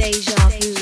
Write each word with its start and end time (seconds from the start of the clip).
Deja 0.00 0.48
Vu. 0.48 0.79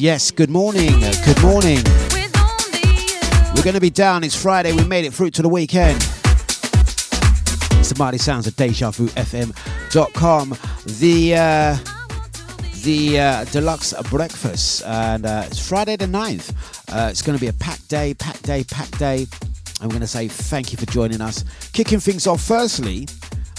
Yes, 0.00 0.24
yes, 0.24 0.30
good 0.30 0.48
morning, 0.48 0.98
good 1.26 1.42
morning. 1.42 1.76
We're 3.54 3.62
going 3.62 3.74
to 3.74 3.80
be 3.82 3.90
down, 3.90 4.24
it's 4.24 4.34
Friday, 4.34 4.72
we 4.72 4.82
made 4.84 5.04
it 5.04 5.12
through 5.12 5.28
to 5.32 5.42
the 5.42 5.48
weekend. 5.48 5.98
It's 7.78 7.90
the 7.90 7.96
mighty 7.98 8.16
sounds 8.16 8.46
of 8.46 8.56
Deja 8.56 8.92
Vu 8.92 9.08
FM.com. 9.08 10.56
The, 11.00 11.34
uh, 11.34 11.76
the 12.82 13.20
uh, 13.20 13.44
Dlux 13.44 14.08
breakfast, 14.08 14.84
and 14.86 15.26
uh, 15.26 15.42
it's 15.46 15.68
Friday 15.68 15.96
the 15.96 16.06
9th. 16.06 16.54
Uh, 16.90 17.10
it's 17.10 17.20
going 17.20 17.36
to 17.36 17.40
be 17.40 17.48
a 17.48 17.52
packed 17.52 17.90
day, 17.90 18.14
packed 18.14 18.44
day, 18.44 18.64
packed 18.64 18.98
day. 18.98 19.26
I'm 19.82 19.90
going 19.90 20.00
to 20.00 20.06
say 20.06 20.28
thank 20.28 20.72
you 20.72 20.78
for 20.78 20.86
joining 20.86 21.20
us. 21.20 21.44
Kicking 21.74 22.00
things 22.00 22.26
off, 22.26 22.40
firstly, 22.40 23.06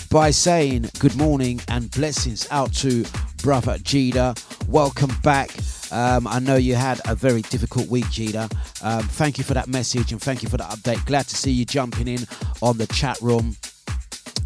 by 0.09 0.31
saying 0.31 0.89
good 0.97 1.15
morning 1.17 1.61
and 1.67 1.91
blessings 1.91 2.47
out 2.49 2.73
to 2.77 3.05
brother 3.43 3.77
Jida. 3.77 4.35
Welcome 4.67 5.11
back. 5.21 5.51
Um, 5.91 6.27
I 6.27 6.39
know 6.39 6.55
you 6.55 6.75
had 6.75 7.01
a 7.07 7.15
very 7.15 7.41
difficult 7.43 7.88
week, 7.89 8.05
Jida. 8.05 8.51
Um, 8.83 9.03
thank 9.03 9.38
you 9.38 9.43
for 9.43 9.53
that 9.53 9.67
message 9.67 10.11
and 10.11 10.21
thank 10.21 10.41
you 10.41 10.49
for 10.49 10.57
the 10.57 10.63
update. 10.63 11.05
Glad 11.05 11.27
to 11.27 11.35
see 11.35 11.51
you 11.51 11.65
jumping 11.65 12.07
in 12.07 12.19
on 12.61 12.77
the 12.77 12.88
chat 12.88 13.19
room. 13.21 13.55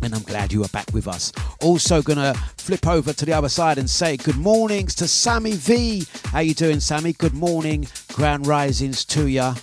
And 0.01 0.13
I'm 0.13 0.23
glad 0.23 0.51
you 0.51 0.63
are 0.63 0.69
back 0.69 0.91
with 0.93 1.07
us. 1.07 1.31
Also, 1.61 2.01
gonna 2.01 2.33
flip 2.57 2.87
over 2.87 3.13
to 3.13 3.25
the 3.25 3.33
other 3.33 3.49
side 3.49 3.77
and 3.77 3.89
say 3.89 4.17
good 4.17 4.37
mornings 4.37 4.93
to 4.95 5.07
Sammy 5.07 5.53
V. 5.53 6.05
How 6.25 6.39
you 6.39 6.53
doing, 6.53 6.79
Sammy? 6.79 7.13
Good 7.13 7.33
morning, 7.33 7.87
grand 8.13 8.45
risings 8.45 9.05
to 9.05 9.27
ya, 9.27 9.55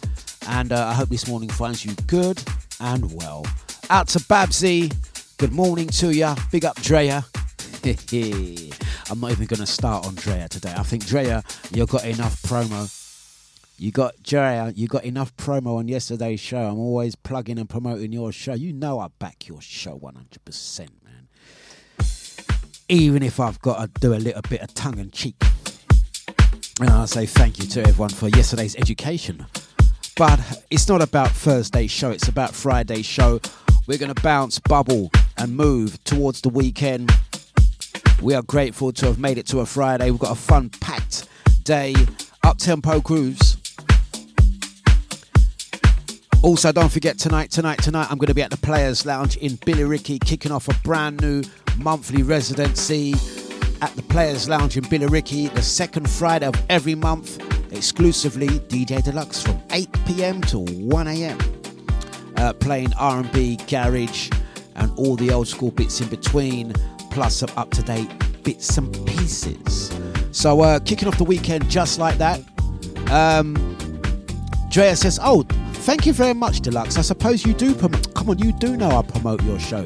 and 0.49 0.73
uh, 0.73 0.87
I 0.89 0.95
hope 0.95 1.11
this 1.11 1.29
morning 1.29 1.49
finds 1.49 1.85
you 1.85 1.95
good 2.07 2.43
and 2.81 3.13
well. 3.15 3.47
Out 3.91 4.09
to 4.09 4.21
Babsy. 4.21 4.91
Good 5.37 5.53
morning 5.53 5.89
to 5.89 6.11
ya. 6.11 6.35
Big 6.51 6.65
up 6.65 6.77
Drea. 6.77 7.25
I'm 7.83 9.19
not 9.19 9.33
even 9.33 9.47
going 9.47 9.59
to 9.59 9.67
start 9.67 10.07
on 10.07 10.15
Drea 10.15 10.49
today. 10.49 10.73
I 10.77 10.85
think 10.85 11.05
Drea, 11.05 11.43
you've 11.73 11.89
got 11.89 12.05
enough 12.05 12.41
promo. 12.43 12.89
You 13.77 13.91
got 13.91 14.23
Drea, 14.23 14.73
you 14.77 14.87
got 14.87 15.03
enough 15.03 15.37
promo 15.37 15.79
on 15.79 15.89
yesterday's 15.89 16.39
show. 16.39 16.61
I'm 16.61 16.79
always 16.79 17.17
plugging 17.17 17.59
and 17.59 17.69
promoting 17.69 18.13
your 18.13 18.31
show. 18.31 18.55
You 18.55 18.73
know 18.73 19.01
I 19.01 19.09
back 19.19 19.49
your 19.49 19.61
show 19.61 19.99
100%, 19.99 20.89
man. 21.05 22.07
Even 22.89 23.25
if 23.25 23.41
I've 23.41 23.61
got 23.61 23.81
to 23.81 24.01
do 24.01 24.15
a 24.15 24.21
little 24.21 24.43
bit 24.43 24.61
of 24.61 24.73
tongue 24.75 25.01
and 25.01 25.13
cheek. 25.13 25.43
And 26.81 26.89
I'll 26.89 27.09
say 27.09 27.27
thank 27.27 27.59
you 27.59 27.67
to 27.67 27.81
everyone 27.81 28.11
for 28.11 28.29
yesterday's 28.29 28.77
education. 28.77 29.45
But 30.17 30.39
it's 30.71 30.89
not 30.89 31.03
about 31.03 31.31
Thursday's 31.33 31.91
show, 31.91 32.13
it's 32.13 32.29
about 32.29 32.55
Friday's 32.55 33.07
show. 33.07 33.41
We're 33.89 33.99
going 33.99 34.15
to 34.15 34.23
bounce, 34.23 34.61
bubble, 34.61 35.11
and 35.37 35.57
move 35.57 36.03
towards 36.05 36.43
the 36.43 36.49
weekend. 36.49 37.11
We 38.23 38.35
are 38.35 38.43
grateful 38.43 38.93
to 38.93 39.07
have 39.07 39.19
made 39.19 39.39
it 39.39 39.47
to 39.49 39.61
a 39.61 39.67
Friday. 39.67 40.11
We've 40.11 40.21
got 40.21 40.33
a 40.33 40.41
fun 40.41 40.71
packed 40.71 41.29
day, 41.65 41.95
up 42.43 42.59
tempo 42.59 43.01
cruise. 43.01 43.57
Also, 46.43 46.73
don't 46.73 46.91
forget 46.91 47.19
tonight, 47.19 47.51
tonight, 47.51 47.81
tonight, 47.83 48.09
I'm 48.11 48.19
going 48.19 48.27
to 48.27 48.35
be 48.35 48.43
at 48.43 48.51
the 48.51 48.57
Players 48.57 49.07
Lounge 49.07 49.37
in 49.37 49.53
Billericay, 49.59 50.21
kicking 50.21 50.51
off 50.51 50.69
a 50.69 50.75
brand 50.83 51.21
new 51.21 51.43
monthly 51.79 52.23
residency 52.23 53.15
at 53.81 53.95
the 53.95 54.03
Players 54.03 54.49
Lounge 54.49 54.77
in 54.77 54.85
Billericay, 54.85 55.53
the 55.55 55.63
second 55.63 56.11
Friday 56.11 56.47
of 56.47 56.55
every 56.69 56.95
month, 56.95 57.41
exclusively 57.73 58.49
DJ 58.49 59.03
Dlux 59.03 59.43
from 59.45 59.61
8 59.71 59.89
p.m. 60.07 60.41
to 60.43 60.59
1 60.59 61.09
a.m. 61.09 61.39
Uh, 62.37 62.53
playing 62.55 62.93
R&B, 62.95 63.59
garage, 63.69 64.31
and 64.75 64.91
all 64.97 65.15
the 65.17 65.31
old 65.33 65.47
school 65.47 65.71
bits 65.71 66.01
in 66.01 66.09
between 66.09 66.73
plus 67.13 67.37
some 67.37 67.51
up 67.57 67.71
to 67.71 67.83
date 67.83 68.11
bits 68.43 68.77
and 68.79 68.93
pieces. 69.07 69.93
So, 70.33 70.61
uh, 70.63 70.81
kicking 70.81 71.09
off 71.09 71.19
the 71.19 71.25
weekend 71.25 71.69
just 71.71 71.99
like 71.99 72.19
that. 72.19 72.41
Um, 73.11 73.55
Drea 74.71 74.97
says, 74.97 75.21
Oh, 75.23 75.43
thank 75.85 76.07
you 76.07 76.13
very 76.13 76.33
much, 76.35 76.61
Dlux. 76.63 76.99
I 76.99 77.03
suppose 77.03 77.45
you 77.45 77.53
do 77.53 77.75
promote. 77.75 78.15
Come 78.15 78.31
on, 78.31 78.39
you 78.39 78.53
do 78.53 78.77
know 78.77 78.91
I 78.91 79.03
promote 79.03 79.43
your 79.45 79.59
show. 79.59 79.85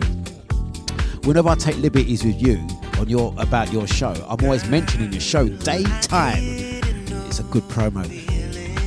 Whenever 1.25 1.49
I 1.49 1.56
take 1.56 1.76
liberties 1.78 2.25
with 2.25 2.40
you 2.40 2.64
on 3.00 3.08
your 3.08 3.34
about 3.38 3.72
your 3.72 3.87
show, 3.88 4.12
I'm 4.29 4.44
always 4.44 4.69
mentioning 4.69 5.12
your 5.12 5.20
show 5.20 5.49
daytime. 5.49 6.44
It's 7.26 7.40
a 7.40 7.44
good 7.44 7.64
promo. 7.64 8.05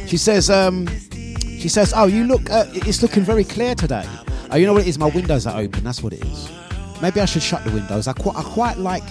She 0.07 0.15
says, 0.17 0.49
um, 0.49 0.87
she 1.11 1.67
says, 1.67 1.93
"Oh, 1.93 2.05
you 2.05 2.23
look, 2.23 2.49
uh, 2.49 2.65
it's 2.73 3.01
looking 3.01 3.23
very 3.23 3.43
clear 3.43 3.75
today. 3.75 4.05
Oh, 4.49 4.55
you 4.55 4.65
know 4.65 4.73
what 4.73 4.83
it 4.83 4.87
is? 4.87 4.97
My 4.97 5.07
windows 5.07 5.45
are 5.45 5.59
open. 5.59 5.83
That's 5.83 6.01
what 6.01 6.13
it 6.13 6.23
is." 6.23 6.58
Maybe 7.01 7.21
I 7.21 7.25
should 7.25 7.43
shut 7.43 7.63
the 7.63 7.71
windows. 7.71 8.07
I 8.07 8.13
quite, 8.13 8.35
I 8.35 8.43
quite 8.43 8.77
like, 8.77 9.03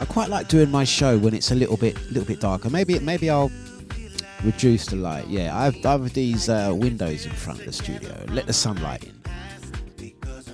I 0.00 0.04
quite 0.04 0.28
like 0.28 0.48
doing 0.48 0.70
my 0.70 0.82
show 0.82 1.16
when 1.18 1.34
it's 1.34 1.52
a 1.52 1.54
little 1.54 1.76
bit, 1.76 1.96
little 2.06 2.24
bit 2.24 2.40
darker. 2.40 2.68
Maybe, 2.68 2.98
maybe 2.98 3.30
I'll 3.30 3.52
reduce 4.42 4.86
the 4.86 4.96
light. 4.96 5.28
Yeah, 5.28 5.56
I've, 5.56 5.84
I 5.86 5.92
have 5.92 6.12
these 6.12 6.48
uh, 6.48 6.72
windows 6.74 7.26
in 7.26 7.32
front 7.32 7.60
of 7.60 7.66
the 7.66 7.72
studio. 7.72 8.24
Let 8.28 8.46
the 8.46 8.52
sunlight 8.52 9.04
in. 9.04 9.18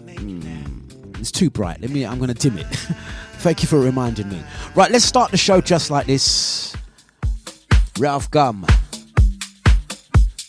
Mm, 0.05 1.21
it's 1.21 1.33
too 1.33 1.49
bright. 1.49 1.81
Let 1.81 1.91
me. 1.91 2.05
I'm 2.05 2.19
going 2.19 2.33
to 2.33 2.35
dim 2.35 2.59
it. 2.59 2.67
Thank 3.39 3.63
you 3.63 3.69
for 3.69 3.81
reminding 3.81 4.29
me. 4.29 4.43
Right, 4.75 4.91
let's 4.91 5.05
start 5.05 5.31
the 5.31 5.37
show 5.37 5.61
just 5.61 5.91
like 5.91 6.07
this. 6.07 6.77
Ralf 7.99 8.31
Gum, 8.31 8.67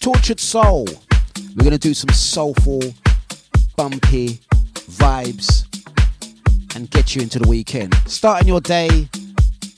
Tortured 0.02 0.40
Soul. 0.40 0.86
We're 1.56 1.64
going 1.64 1.72
to 1.72 1.78
do 1.78 1.94
some 1.94 2.10
soulful, 2.10 2.82
bumpy 3.78 4.40
vibes 4.90 5.75
and 6.76 6.92
get 6.92 7.16
you 7.16 7.22
into 7.22 7.40
the 7.40 7.48
weekend. 7.48 7.96
Starting 8.06 8.48
your 8.48 8.62
day 8.62 9.10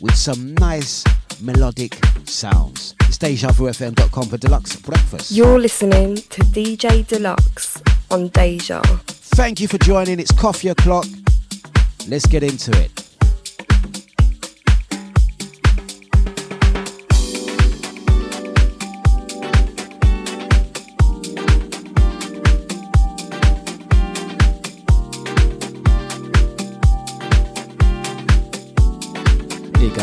with 0.01 0.15
some 0.15 0.53
nice 0.55 1.03
melodic 1.41 1.97
sounds. 2.25 2.95
It's 3.01 3.17
DejaVuFM.com 3.17 4.25
for 4.25 4.37
Dlux 4.37 4.83
Breakfast. 4.83 5.31
You're 5.31 5.59
listening 5.59 6.15
to 6.15 6.41
DJ 6.41 7.05
Dlux 7.05 7.81
on 8.11 8.29
Deja. 8.29 8.81
Thank 8.81 9.61
you 9.61 9.67
for 9.67 9.77
joining. 9.77 10.19
It's 10.19 10.31
coffee 10.31 10.69
o'clock. 10.69 11.05
Let's 12.07 12.25
get 12.25 12.43
into 12.43 12.71
it. 12.81 13.06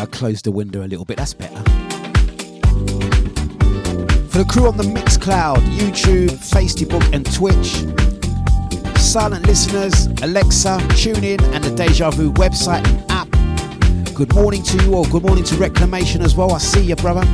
Close 0.06 0.42
the 0.42 0.50
window 0.50 0.84
a 0.84 0.88
little 0.88 1.04
bit. 1.04 1.16
That's 1.16 1.34
better. 1.34 1.62
For 4.28 4.38
the 4.38 4.46
crew 4.48 4.66
on 4.66 4.76
the 4.76 4.82
Mixcloud, 4.82 5.58
YouTube, 5.76 6.30
Facebook, 6.30 7.02
and 7.12 7.24
Twitch, 7.32 7.84
silent 8.98 9.46
listeners, 9.46 10.06
Alexa, 10.22 10.78
TuneIn, 10.90 11.40
and 11.54 11.62
the 11.62 11.70
Deja 11.74 12.10
Vu 12.10 12.32
website 12.32 12.84
and 12.88 13.10
app. 13.10 14.14
Good 14.14 14.34
morning 14.34 14.62
to 14.64 14.84
you 14.84 14.94
all. 14.94 15.06
Good 15.06 15.22
morning 15.22 15.44
to 15.44 15.56
Reclamation 15.56 16.22
as 16.22 16.34
well. 16.34 16.52
I 16.52 16.58
see 16.58 16.82
you, 16.82 16.96
brother. 16.96 17.24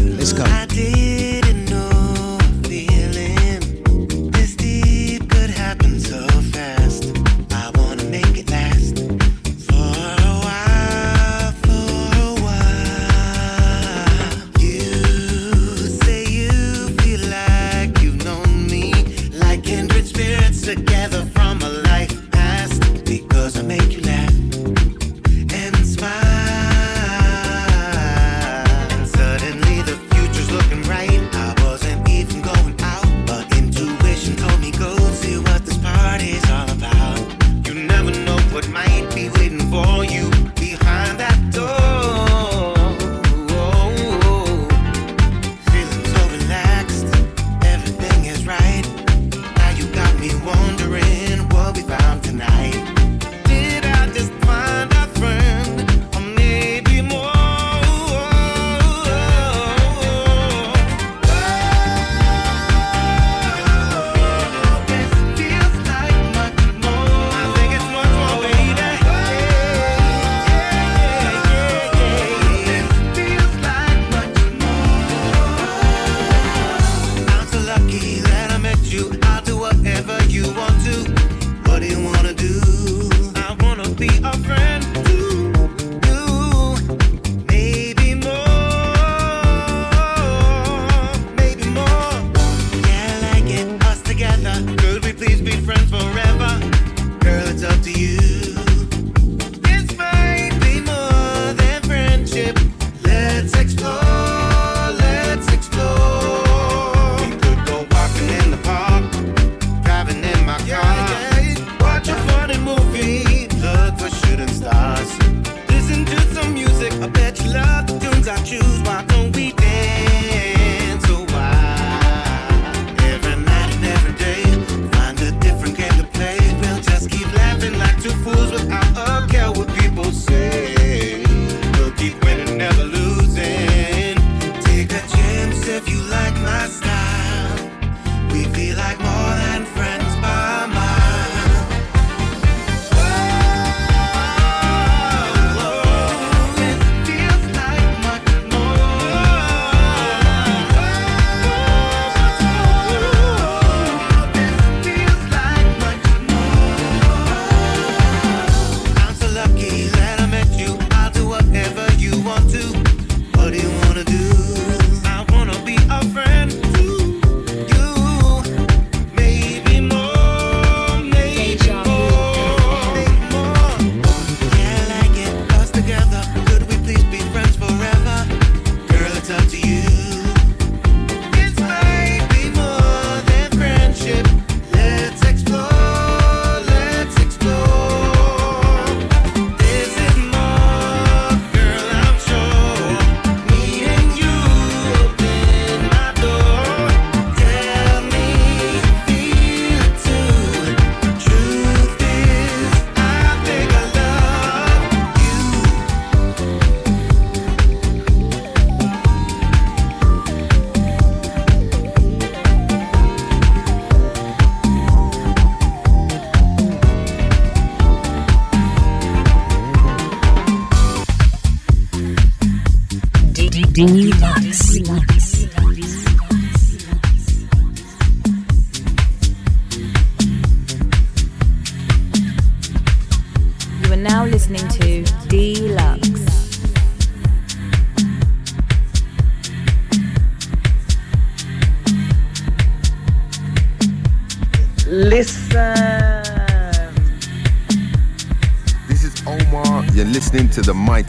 Let's 0.00 0.32
go. 0.32 0.44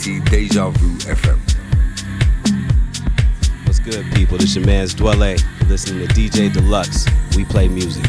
To 0.06 0.20
Deja 0.20 0.70
Vu 0.70 0.98
FM. 1.00 1.40
What's 3.66 3.80
good, 3.80 4.06
people? 4.14 4.38
This 4.38 4.56
your 4.56 4.64
man's 4.64 4.94
Dwelle. 4.94 5.40
You're 5.40 5.68
listening 5.68 6.08
to 6.08 6.14
DJ 6.14 6.52
Dlux. 6.52 7.10
We 7.36 7.44
play 7.44 7.68
music. 7.68 8.04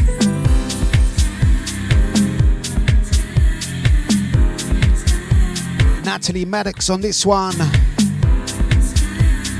Natalie 6.05 6.45
Maddox 6.45 6.91
on 6.91 7.01
this 7.01 7.25
one. 7.25 7.55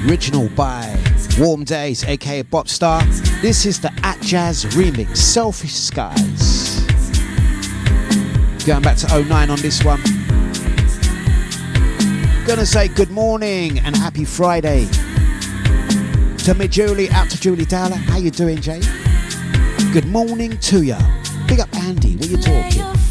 Original 0.08 0.48
by 0.50 0.96
Warm 1.39 1.63
Days, 1.63 2.03
aka 2.03 2.44
Bop 2.44 2.67
Star. 2.67 3.03
This 3.41 3.65
is 3.65 3.79
the 3.79 3.89
Atjazz 4.03 4.67
remix, 4.74 5.17
Selfish 5.17 5.74
Skies. 5.74 6.82
Going 8.63 8.84
back 8.84 8.98
to 8.98 9.24
09 9.24 9.50
on 9.50 9.60
this 9.60 9.84
one. 9.84 10.16
Gonna 12.47 12.65
say 12.65 12.87
good 12.87 13.11
morning 13.11 13.77
and 13.79 13.93
happy 13.93 14.23
Friday 14.23 14.85
to 16.45 16.53
me 16.53 16.69
Julie, 16.69 17.09
out 17.09 17.29
to 17.29 17.37
Julie 17.37 17.65
Dowler. 17.65 17.97
How 17.97 18.19
you 18.19 18.31
doing, 18.31 18.61
Jay? 18.61 18.79
Good 19.91 20.05
morning 20.05 20.57
to 20.57 20.81
ya. 20.81 20.97
Big 21.49 21.59
up 21.59 21.67
Andy, 21.75 22.15
what 22.15 22.29
you 22.29 22.37
talking? 22.37 23.06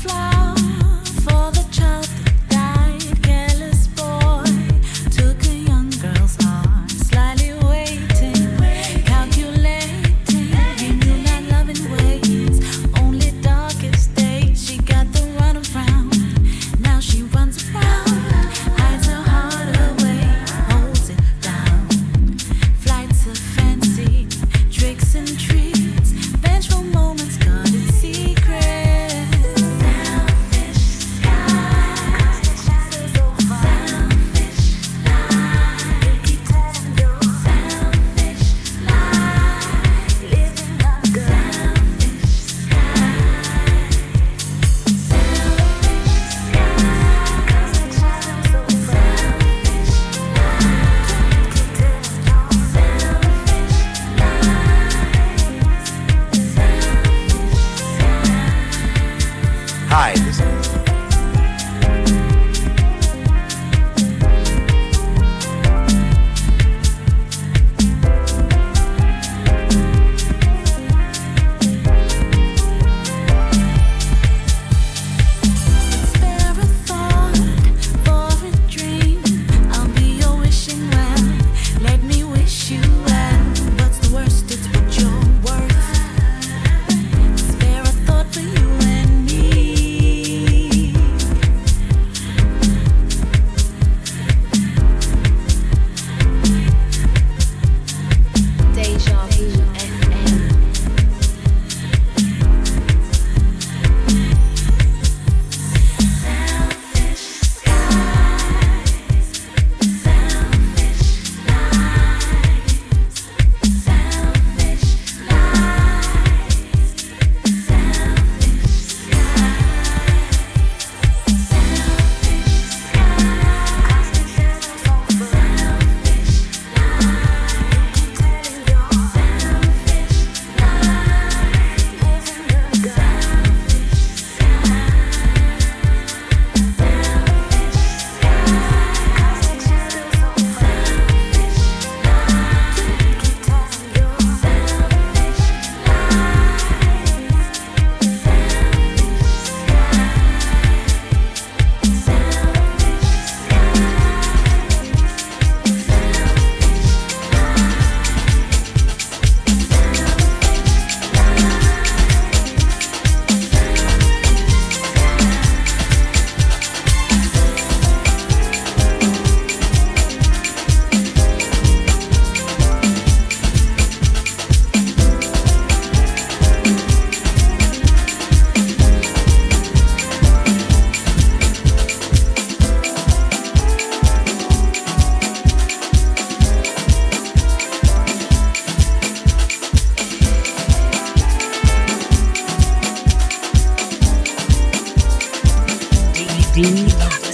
Spin. 196.56 197.25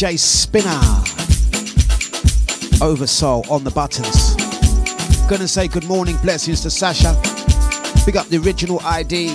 DJ 0.00 0.18
Spinner. 0.18 0.80
Oversoul 2.82 3.44
on 3.50 3.64
the 3.64 3.70
buttons. 3.70 4.34
Gonna 5.28 5.46
say 5.46 5.68
good 5.68 5.84
morning, 5.84 6.16
blessings 6.22 6.62
to 6.62 6.70
Sasha. 6.70 7.12
Big 8.06 8.16
up 8.16 8.26
the 8.28 8.38
original 8.42 8.80
ID. 8.82 9.28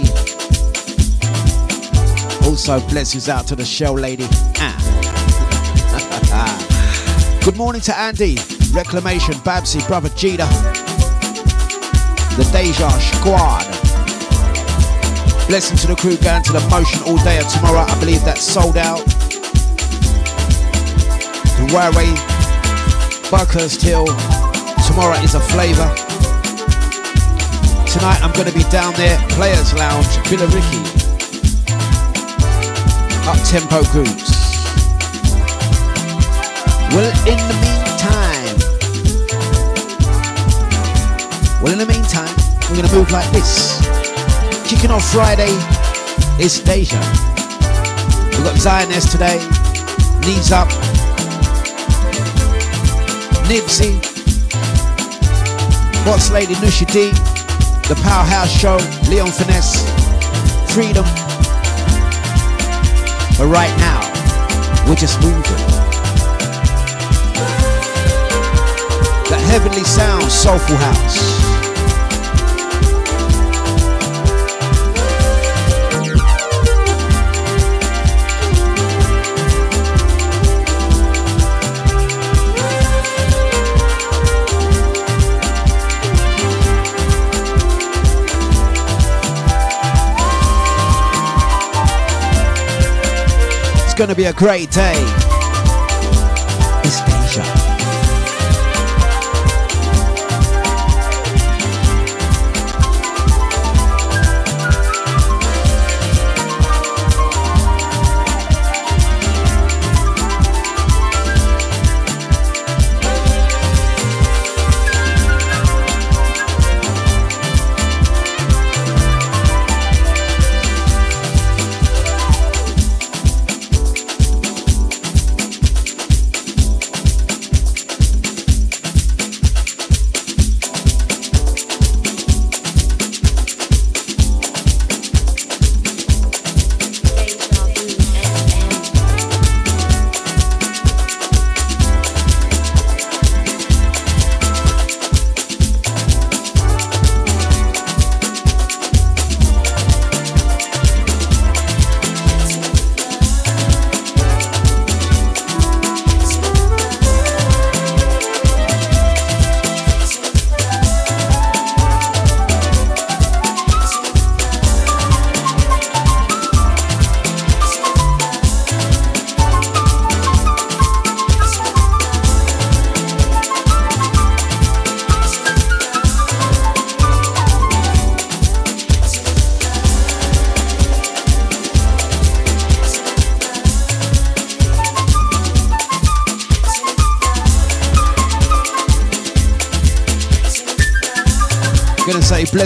Also, 2.50 2.80
blessings 2.90 3.30
out 3.30 3.46
to 3.46 3.56
the 3.56 3.64
shell 3.64 3.94
lady. 3.94 4.26
Ah. 4.58 4.82
good 7.46 7.58
morning 7.58 7.82
to 7.82 7.96
Andy, 7.96 8.40
Reclamation, 8.72 9.36
Babsy, 9.44 9.86
Brother 9.86 10.10
Jeter, 10.18 10.48
the 12.38 12.50
Deja 12.52 12.90
Squad. 12.90 13.68
Blessing 15.48 15.78
to 15.78 15.86
the 15.86 15.96
crew 15.96 16.18
going 16.18 16.42
to 16.42 16.54
the 16.54 16.68
motion 16.72 17.04
all 17.04 17.18
day 17.18 17.38
and 17.38 17.48
tomorrow. 17.50 17.82
I 17.82 18.00
believe 18.00 18.26
that's 18.26 18.42
sold 18.42 18.78
out. 18.78 19.15
Railway, 21.74 22.14
Buckhurst 23.32 23.82
Hill. 23.82 24.06
Tomorrow 24.86 25.18
is 25.24 25.36
a 25.36 25.40
flavour. 25.40 25.90
Tonight 27.88 28.20
I'm 28.22 28.32
going 28.34 28.48
to 28.48 28.54
be 28.54 28.64
down 28.70 28.94
there, 28.94 29.18
Players 29.30 29.74
Lounge, 29.74 30.06
Billericay. 30.28 30.84
Up 33.26 33.38
tempo 33.48 33.84
groups. 33.92 34.32
Well, 36.94 37.12
in 37.26 37.38
the 37.50 37.58
meantime, 37.64 38.56
well, 41.62 41.74
in 41.74 41.80
the 41.80 41.86
meantime, 41.86 42.36
we're 42.70 42.78
going 42.78 42.90
to 42.90 42.96
move 42.96 43.12
like 43.12 43.30
this. 43.32 43.82
Kicking 44.68 44.92
off 44.92 45.10
Friday 45.12 45.56
is 46.40 46.60
Deja. 46.60 47.00
We've 48.32 48.44
got 48.44 48.58
Zionist 48.58 49.12
today, 49.12 49.40
Knees 50.22 50.52
Up, 50.52 50.70
Nipsey, 53.46 54.02
Boss 56.04 56.32
Lady 56.32 56.56
Nusha 56.56 56.86
D, 56.92 57.12
The 57.88 57.96
Powerhouse 58.02 58.50
Show, 58.50 58.78
Leon 59.08 59.30
Finesse, 59.30 59.84
Freedom. 60.74 61.06
But 63.38 63.48
right 63.48 63.76
now, 63.78 64.02
we're 64.88 64.96
just 64.96 65.22
moving. 65.22 65.44
That 69.30 69.42
heavenly 69.48 69.84
sound, 69.84 70.32
soulful 70.32 70.78
house. 70.78 71.45
Going 93.96 94.10
to 94.10 94.16
be 94.16 94.26
a 94.26 94.34
great 94.34 94.72
day. 94.72 95.25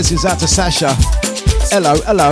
Blessings 0.00 0.24
out 0.24 0.38
to 0.38 0.48
Sasha. 0.48 0.94
Hello, 1.68 1.94
hello. 2.06 2.30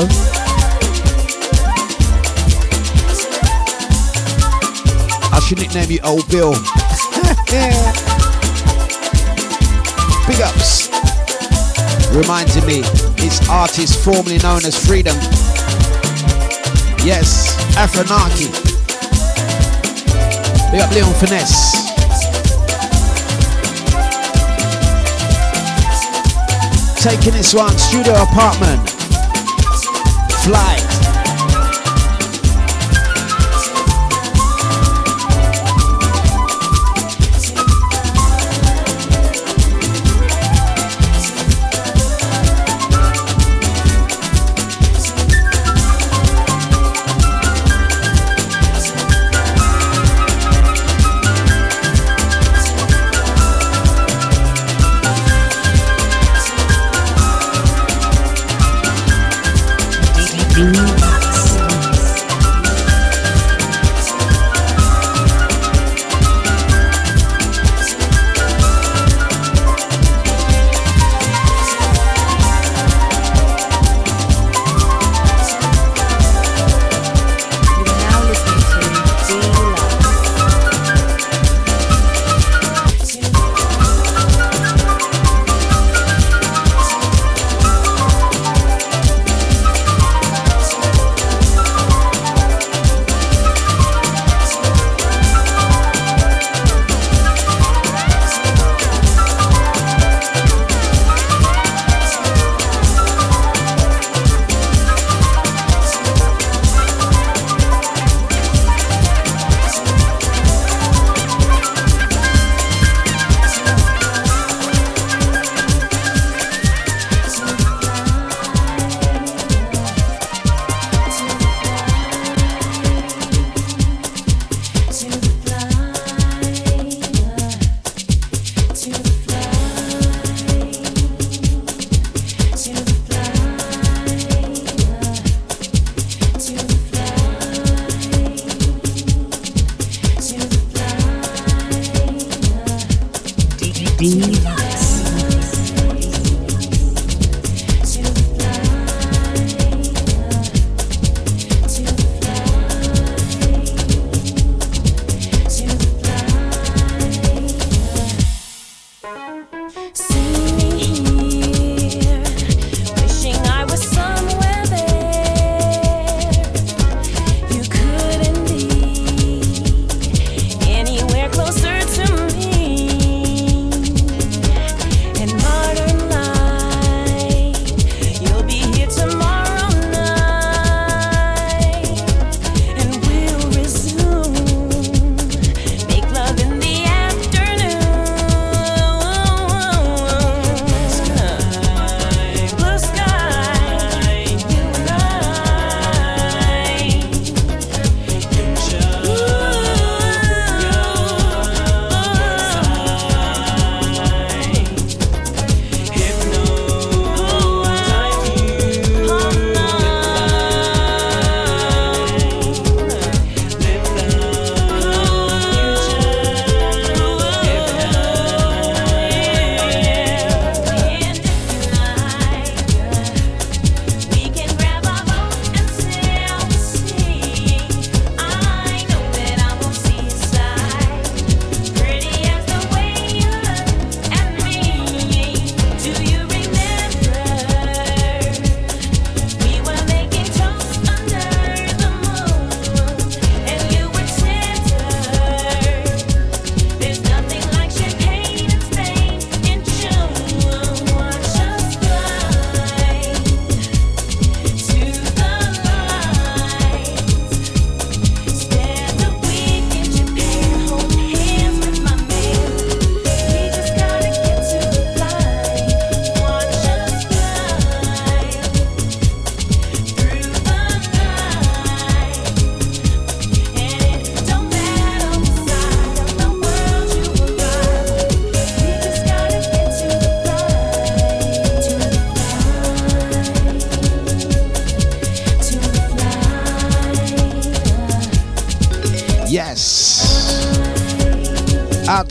I 5.30 5.40
should 5.46 5.58
nickname 5.58 5.90
you 5.90 5.98
Old 6.02 6.26
Bill. 6.30 6.52
Big 10.26 10.40
ups. 10.40 10.88
Reminding 12.16 12.64
me, 12.64 12.80
it's 13.18 13.46
artist 13.50 14.02
formerly 14.02 14.38
known 14.38 14.64
as 14.64 14.74
Freedom. 14.86 15.16
Yes, 17.04 17.54
Afronaki. 17.76 18.48
Big 20.72 20.80
up 20.80 20.90
Leon 20.92 21.12
Finesse. 21.20 21.77
Taking 27.00 27.32
this 27.32 27.54
one, 27.54 27.76
studio 27.78 28.12
apartment. 28.14 28.90
Flight. 30.42 30.87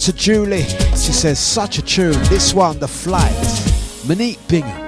To 0.07 0.13
Julie. 0.13 0.63
She 0.95 1.11
says, 1.11 1.37
such 1.37 1.79
a 1.79 1.81
tune. 1.81 2.13
This 2.29 2.53
one, 2.53 2.79
The 2.79 2.87
Flight. 2.87 3.35
Monique 4.07 4.39
Bingham. 4.47 4.86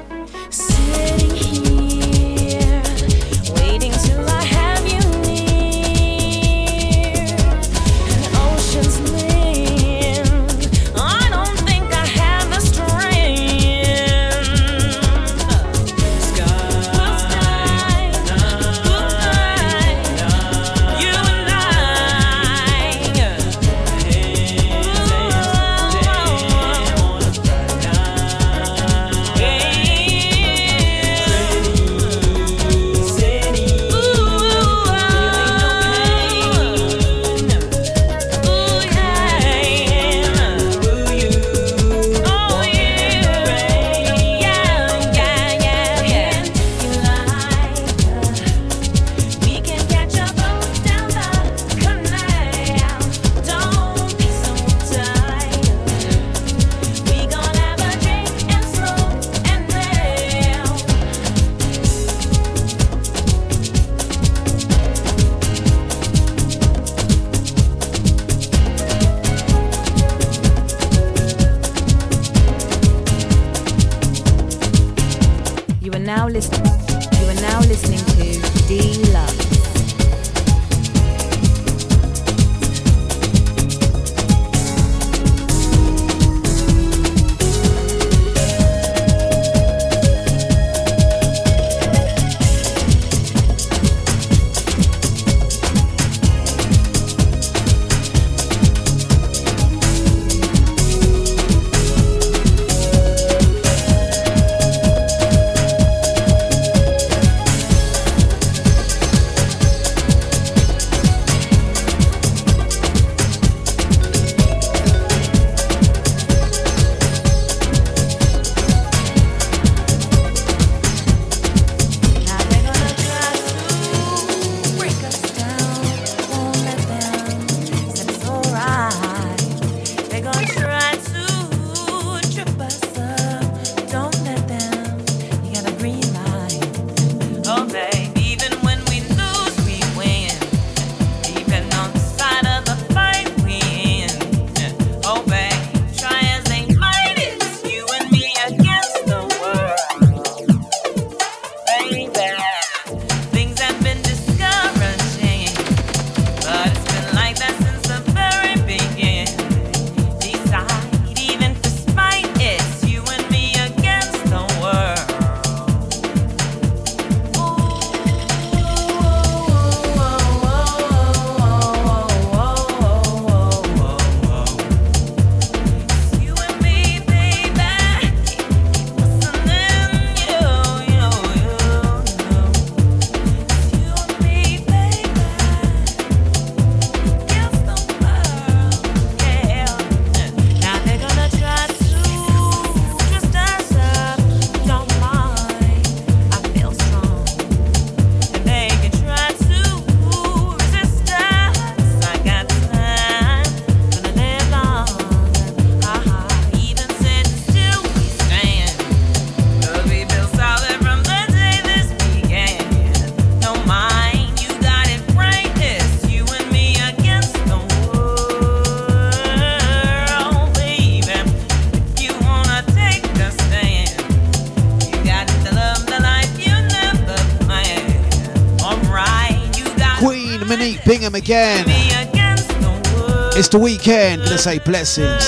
It's 233.38 233.50
the 233.50 233.60
weekend. 233.60 234.24
Gonna 234.24 234.40
say 234.40 234.58
blessings. 234.58 235.24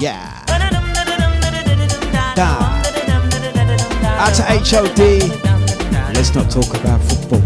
Yeah. 0.00 0.32
Out 4.18 4.34
to 4.34 4.42
HOD. 4.42 4.98
Let's 6.14 6.34
not 6.34 6.50
talk 6.50 6.68
about 6.74 7.00
football. 7.02 7.40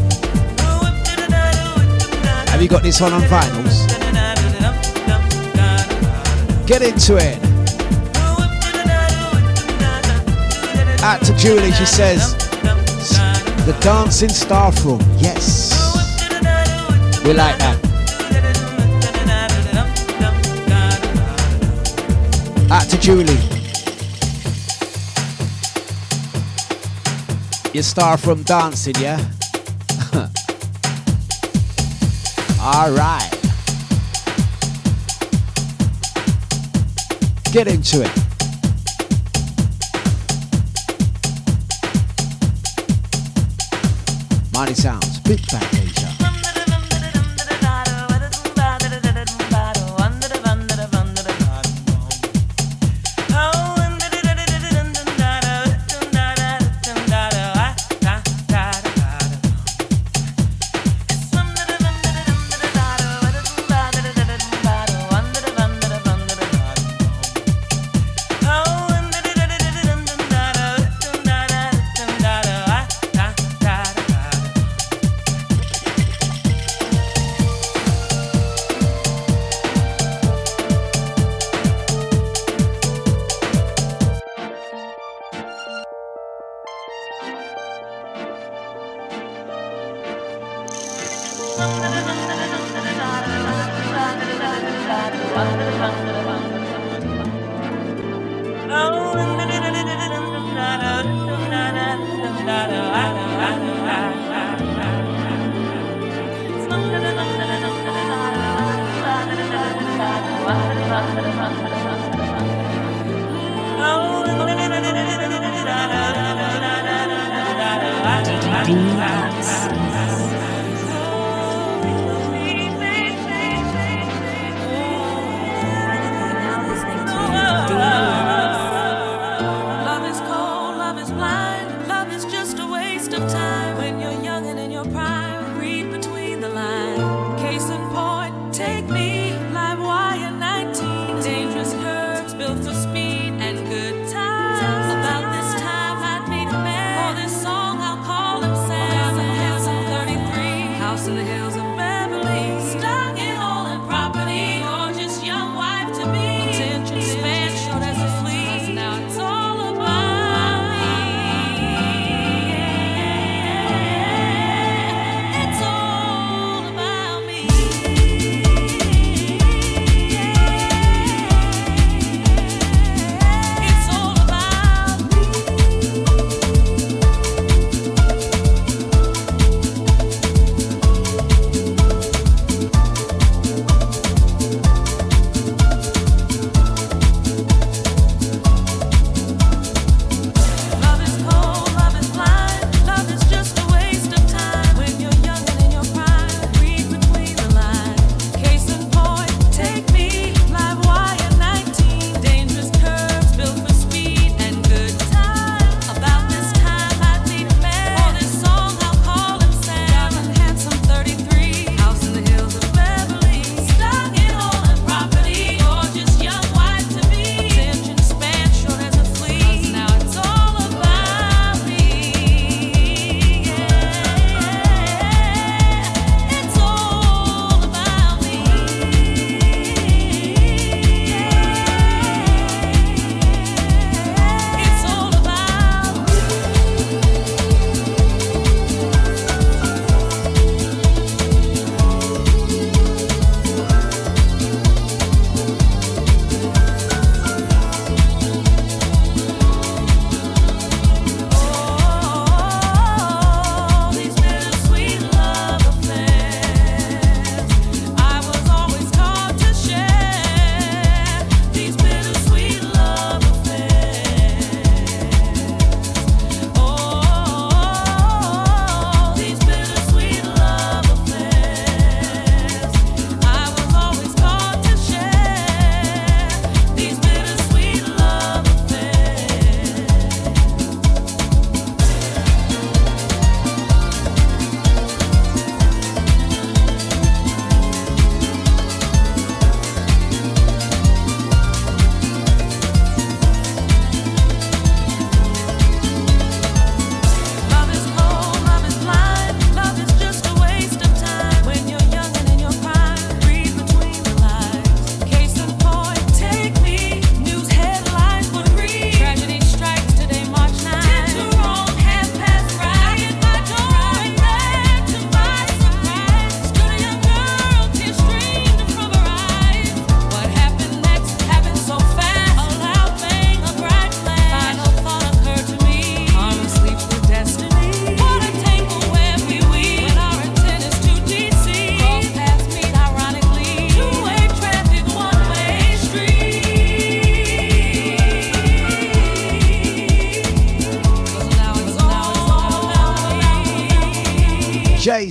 Have 2.47 2.63
you 2.63 2.69
got 2.69 2.83
this 2.83 3.03
one 3.03 3.13
on 3.13 3.21
vinyls? 3.23 3.87
Get 6.67 6.81
into 6.81 7.17
it. 7.17 7.39
Out 11.03 11.23
to 11.25 11.37
Julie, 11.37 11.73
she 11.73 11.85
says, 11.85 12.35
the 13.67 13.77
dancing 13.83 14.31
staff 14.31 14.83
room. 14.87 15.01
Yes. 15.19 15.68
We 17.25 17.35
like 17.35 17.59
that. 17.59 17.79
Out 22.71 22.89
to 22.91 22.99
Julie. 22.99 23.39
Your 27.75 27.83
star 27.83 28.17
from 28.17 28.43
dancing, 28.45 28.95
yeah? 28.99 29.19
All 32.61 32.91
right. 32.93 33.31
Get 37.53 37.69
into 37.69 38.03
it. 38.03 38.11
Mighty 44.53 44.75
Sounds, 44.75 45.21
Big 45.21 45.41
Bang 45.51 45.88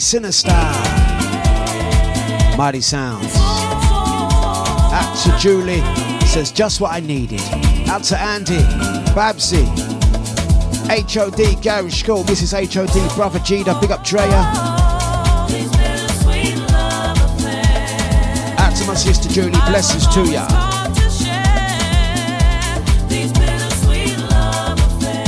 Sinister. 0.07 0.55
Mighty 2.57 2.79
Sounds. 2.79 3.35
Out 3.35 5.13
to 5.25 5.37
Julie. 5.37 5.81
Says 6.25 6.49
just 6.53 6.79
what 6.79 6.93
I 6.93 7.01
needed. 7.01 7.41
Out 7.89 8.03
to 8.03 8.17
Andy. 8.17 8.63
Babsy. 9.13 9.65
HOD 10.87 11.61
Gary 11.61 11.91
School. 11.91 12.23
Mrs. 12.23 12.53
HOD. 12.55 13.15
Brother 13.17 13.39
Gita. 13.39 13.77
Big 13.81 13.91
up 13.91 14.05
Drea. 14.05 14.23
Out 18.57 18.77
to 18.77 18.87
my 18.87 18.95
sister 18.95 19.27
Julie. 19.27 19.51
Blessings 19.67 20.07
to 20.13 20.23
ya. 20.23 20.47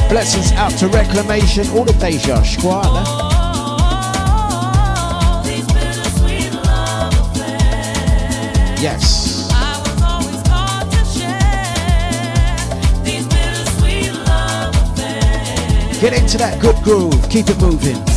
Blessings 0.08 0.54
out 0.54 0.72
to 0.80 0.88
Reclamation. 0.88 1.68
All 1.72 1.84
the 1.84 1.92
Deja 2.00 2.42
Squad. 2.44 3.19
Yes. 8.82 9.50
Get 16.00 16.14
into 16.14 16.38
that 16.38 16.60
good 16.62 16.78
groove. 16.82 17.30
Keep 17.30 17.50
it 17.50 17.60
moving. 17.60 18.09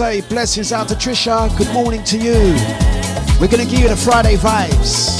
Say 0.00 0.22
blessings 0.22 0.72
out 0.72 0.88
to 0.88 0.94
Trisha. 0.94 1.54
Good 1.58 1.70
morning 1.74 2.02
to 2.04 2.16
you. 2.16 2.56
We're 3.38 3.48
gonna 3.48 3.66
give 3.66 3.80
you 3.80 3.88
the 3.90 3.96
Friday 3.96 4.36
vibes. 4.36 5.10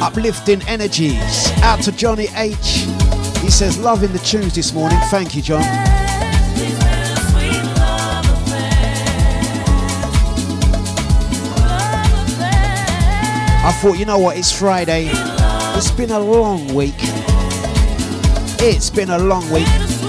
Uplifting 0.00 0.60
energies. 0.66 1.52
Out 1.62 1.80
to 1.82 1.92
Johnny 1.92 2.26
H. 2.34 2.88
He 3.42 3.48
says, 3.48 3.78
loving 3.78 4.12
the 4.12 4.18
tunes 4.18 4.56
this 4.56 4.72
morning. 4.72 4.98
Thank 5.08 5.36
you, 5.36 5.42
John. 5.42 5.62
I 13.64 13.72
thought, 13.80 13.98
you 13.98 14.04
know 14.04 14.18
what, 14.18 14.36
it's 14.36 14.50
Friday. 14.50 15.10
It's 15.76 15.92
been 15.92 16.10
a 16.10 16.18
long 16.18 16.74
week. 16.74 16.98
It's 18.58 18.90
been 18.90 19.10
a 19.10 19.18
long 19.18 19.48
week. 19.52 19.68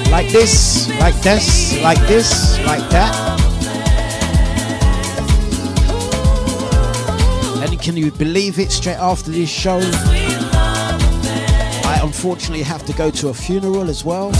Like 0.09 0.29
this, 0.29 0.72
like 0.89 1.15
this, 1.21 1.79
like 1.81 1.99
this, 2.07 2.59
like 2.65 2.89
that. 2.89 3.13
And 7.61 7.81
can 7.81 7.95
you 7.95 8.11
believe 8.11 8.59
it? 8.59 8.71
Straight 8.71 8.97
after 8.97 9.31
this 9.31 9.49
show, 9.49 9.79
I 11.85 11.99
unfortunately 12.03 12.63
have 12.63 12.85
to 12.85 12.93
go 12.93 13.09
to 13.11 13.29
a 13.29 13.33
funeral 13.33 13.89
as 13.89 14.03
well. 14.03 14.31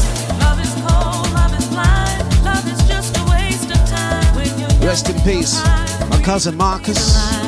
Rest 4.82 5.10
in 5.10 5.20
peace, 5.22 5.62
my 6.10 6.22
cousin 6.24 6.56
Marcus. 6.58 7.43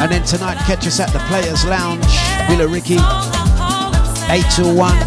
And 0.00 0.12
then 0.12 0.22
tonight, 0.22 0.56
catch 0.58 0.86
us 0.86 1.00
at 1.00 1.12
the 1.12 1.18
Players 1.26 1.64
Lounge, 1.64 2.06
Villa 2.48 2.68
Ricky, 2.68 2.94
8 4.30 4.44
to 4.56 4.72
1. 4.72 4.98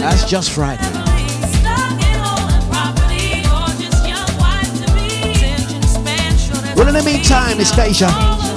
That's 0.00 0.28
just 0.28 0.50
Friday. 0.50 0.82
Well, 6.74 6.88
in 6.88 6.94
the 6.94 7.02
meantime, 7.04 7.60
it's 7.60 7.70
Deja. 7.76 8.49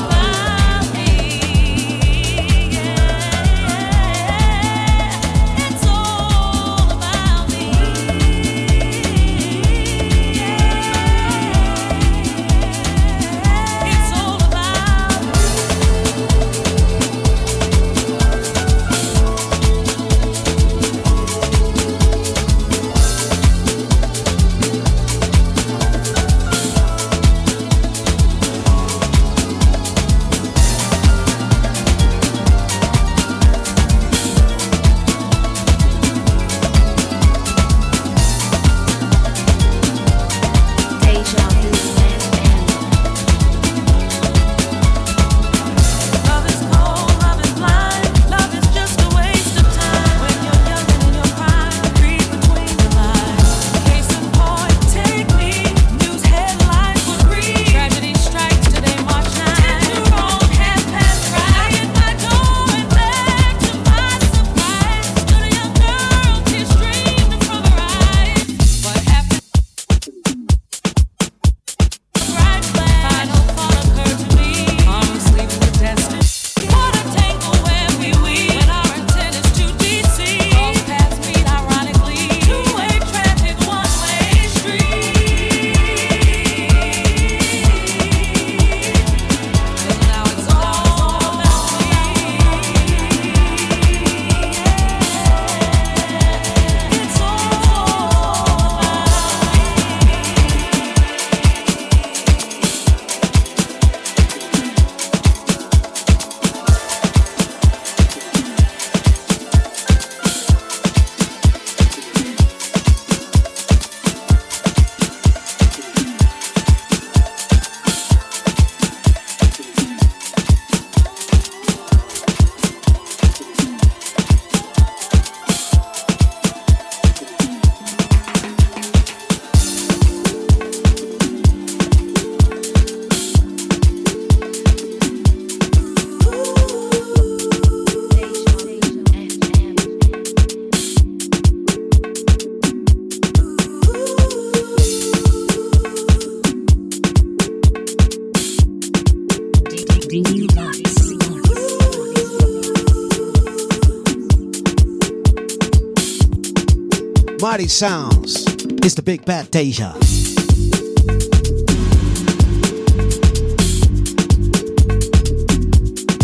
Mighty 157.53 157.67
Sounds. 157.67 158.45
It's 158.83 158.95
the 158.95 159.03
Big 159.03 159.25
Bad 159.25 159.51
Deja. 159.51 159.93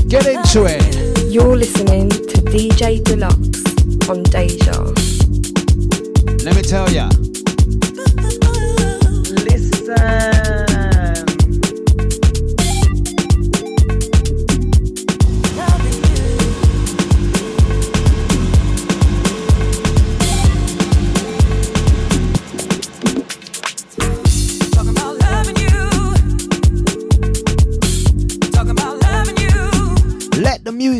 Get 0.08 0.26
into 0.26 0.66
it. 0.66 1.32
You're 1.32 1.56
listening 1.56 2.10
to 2.10 2.42
DJ 2.50 3.04
Dlux. 3.04 3.49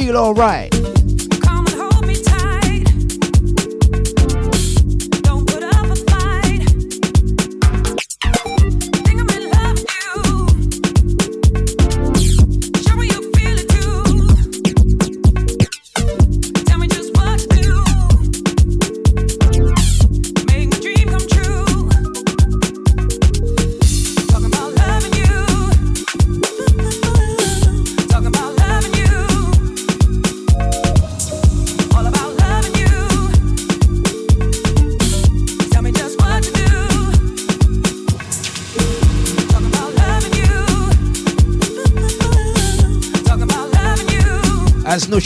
feel 0.00 0.16
alright. 0.16 0.79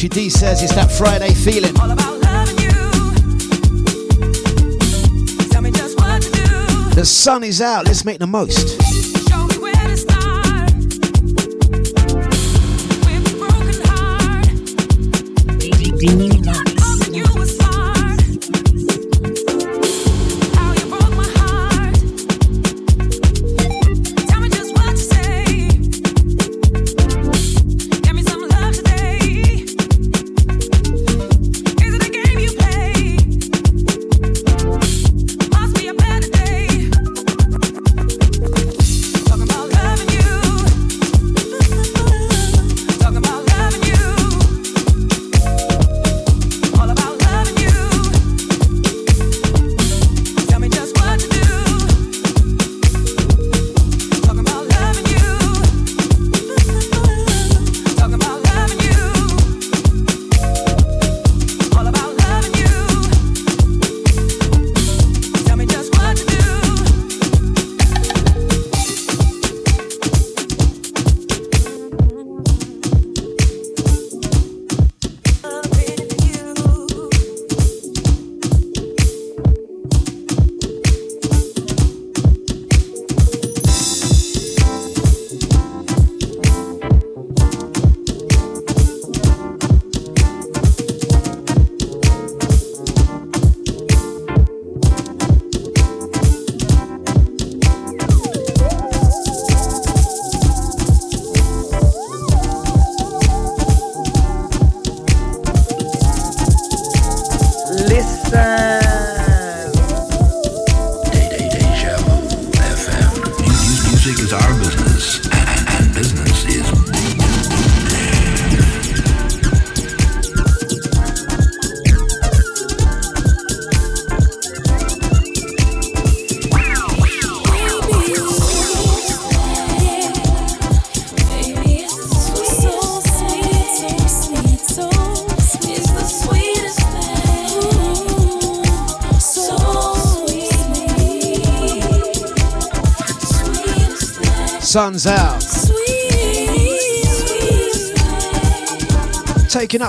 JD 0.05 0.11
D 0.11 0.29
says 0.29 0.63
it's 0.63 0.75
that 0.75 0.93
Friday 0.93 1.33
feeling. 1.33 1.73
The 6.95 7.05
sun 7.07 7.43
is 7.43 7.63
out, 7.63 7.87
let's 7.87 8.05
make 8.05 8.19
the 8.19 8.27
most. 8.27 8.84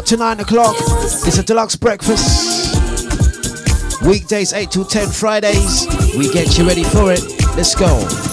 to 0.06 0.18
9 0.18 0.40
o'clock. 0.40 0.76
It's 1.26 1.38
a 1.40 1.44
Dlux 1.44 1.80
breakfast. 1.80 2.76
Weekdays 4.04 4.54
8 4.54 4.70
to 4.72 4.86
10, 4.86 5.10
Fridays. 5.10 5.88
We 6.18 6.32
get 6.32 6.58
you 6.58 6.68
ready 6.68 6.84
for 6.84 7.12
it. 7.12 7.24
Let's 7.56 7.74
go. 7.74 8.25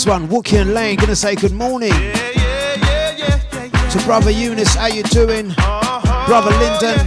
This 0.00 0.06
one, 0.06 0.28
Wookie 0.28 0.58
and 0.58 0.72
Lain, 0.72 0.96
gonna 0.96 1.14
say 1.14 1.34
good 1.34 1.52
morning. 1.52 1.90
Yeah, 1.90 2.32
yeah, 2.34 3.16
yeah, 3.18 3.88
to 3.90 4.02
brother 4.06 4.30
Eunice, 4.30 4.74
how 4.74 4.86
you 4.86 5.02
doing? 5.02 5.50
Uh-huh, 5.58 6.26
brother 6.26 6.50
Lyndon. 6.52 7.06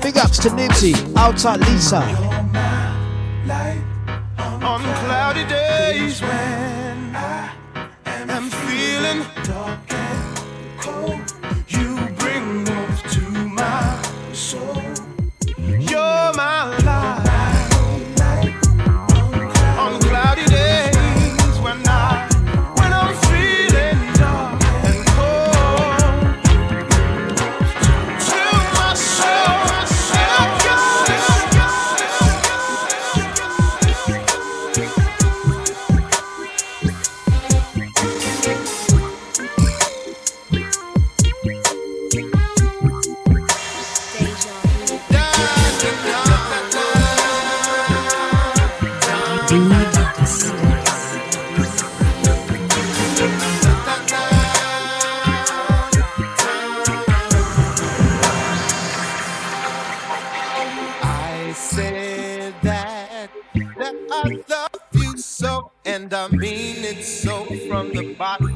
Big 0.00 0.16
ups 0.16 0.38
to 0.38 0.48
Nipsey. 0.48 0.94
outside 1.18 1.60
Lisa. 1.68 2.00
On 4.40 4.80
cloudy 5.04 5.44
days 5.44 6.22
when 6.22 7.14
I 7.14 7.50
am 8.08 8.48
feeling 8.48 9.26
dark. 9.44 9.93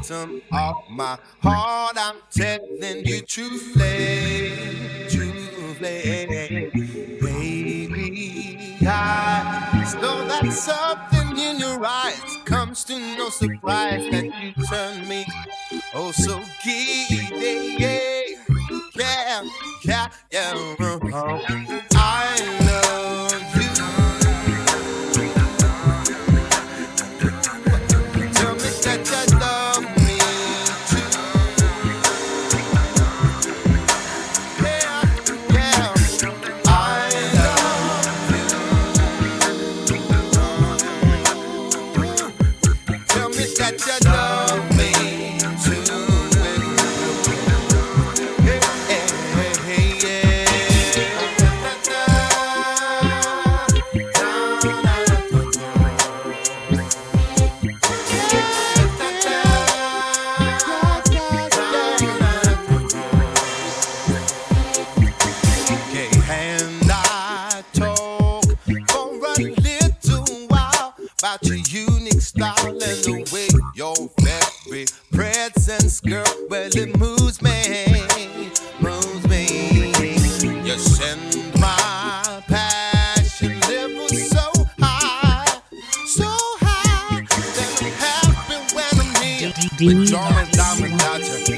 bottom 0.09 0.41
of 0.53 0.77
my 0.91 1.19
heart, 1.41 1.97
I'm 1.99 2.17
telling 2.31 3.05
you 3.05 3.21
truthfully, 3.23 4.53
truthfully, 5.11 6.71
baby. 7.21 8.79
I 8.81 9.95
know 10.01 10.27
that 10.29 10.51
something 10.53 11.39
in 11.39 11.59
your 11.59 11.85
eyes 11.85 12.39
comes 12.47 12.85
to 12.85 12.99
no 13.19 13.29
surprise 13.29 14.11
that 14.11 14.25
you 14.25 14.65
turn 14.67 15.07
me 15.09 15.27
oh 15.95 16.11
so 16.13 16.41
giddy. 16.65 17.77
Yeah, 18.99 19.43
yeah, 19.85 20.09
yeah. 20.31 20.55
yeah. 20.89 21.88
dance, 75.89 76.01
girl. 76.01 76.25
Well, 76.51 76.71
it 76.75 76.99
moves 76.99 77.41
me, 77.41 77.63
moves 78.81 79.29
me. 79.29 79.93
You 80.67 80.79
send 80.79 81.55
my 81.61 82.43
passion 82.47 83.59
level 83.61 84.09
so 84.09 84.67
high, 84.79 85.47
so 86.07 86.29
high 86.61 87.23
that 87.23 87.83
it 87.83 87.95
happens 87.95 88.75
when 88.75 88.85
I'm 89.01 89.13
near. 89.23 89.97
With 89.97 90.09
John 90.09 90.33
and 90.35 90.51
Diamond 90.53 90.99
Dodger. 90.99 91.58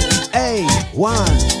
A 0.33 0.65
one. 0.93 1.60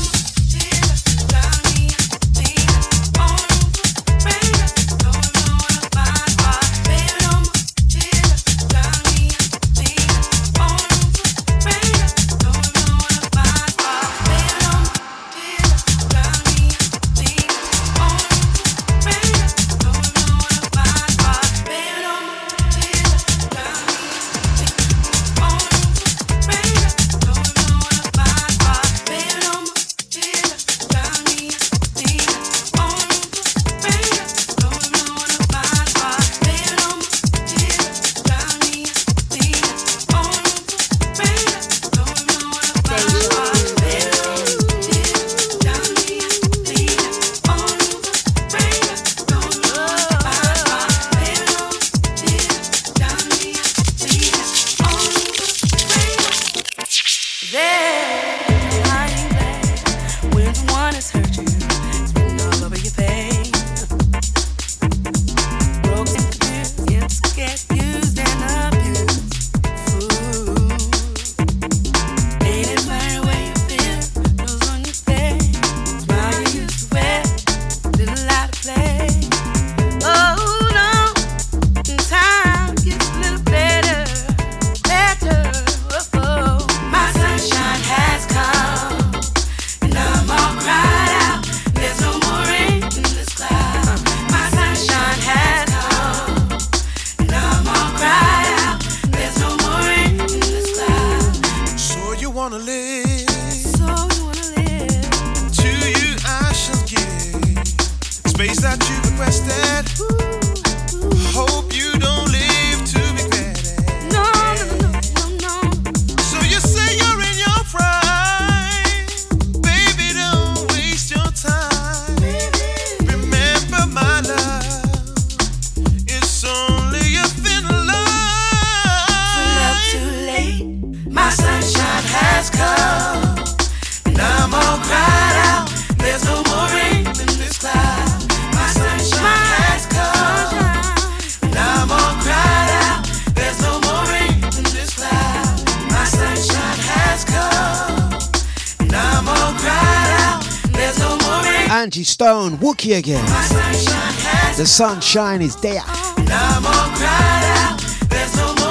sunshine 154.71 155.41
is 155.41 155.57
there. 155.57 155.83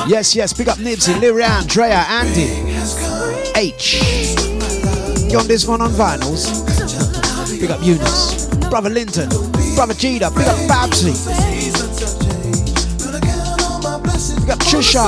Yes, 0.09 0.35
yes, 0.35 0.53
pick 0.55 0.67
up 0.69 0.79
Nibsy, 0.79 1.13
Lirian, 1.21 1.67
Drea, 1.69 2.05
Andy, 2.09 2.49
H. 3.55 4.01
Got 5.31 5.45
this 5.45 5.67
one 5.67 5.83
on 5.83 5.91
vinyls. 5.91 6.49
Pick 7.61 7.69
up 7.69 7.83
Eunice, 7.85 8.47
Brother 8.71 8.89
Linton, 8.89 9.29
Brother 9.75 9.93
Jida, 9.93 10.35
pick 10.35 10.47
up 10.47 10.57
Babsy. 10.67 11.13
Pick 14.41 14.49
up 14.49 14.59
Trisha, 14.61 15.07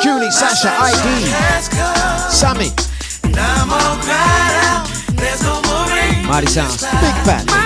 Julie, 0.00 0.30
Sasha, 0.30 0.70
ID, 0.78 1.26
Sammy. 2.30 2.70
Mighty 6.28 6.46
Sounds, 6.46 6.82
Big 6.82 7.26
Band. 7.26 7.65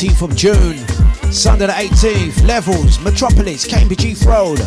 18th 0.00 0.30
of 0.30 0.34
June, 0.34 0.78
Sunday 1.30 1.66
the 1.66 1.72
18th, 1.74 2.46
Levels, 2.46 2.98
Metropolis, 3.00 3.66
Cambridge 3.66 4.00
Heath 4.00 4.24
Road. 4.24 4.58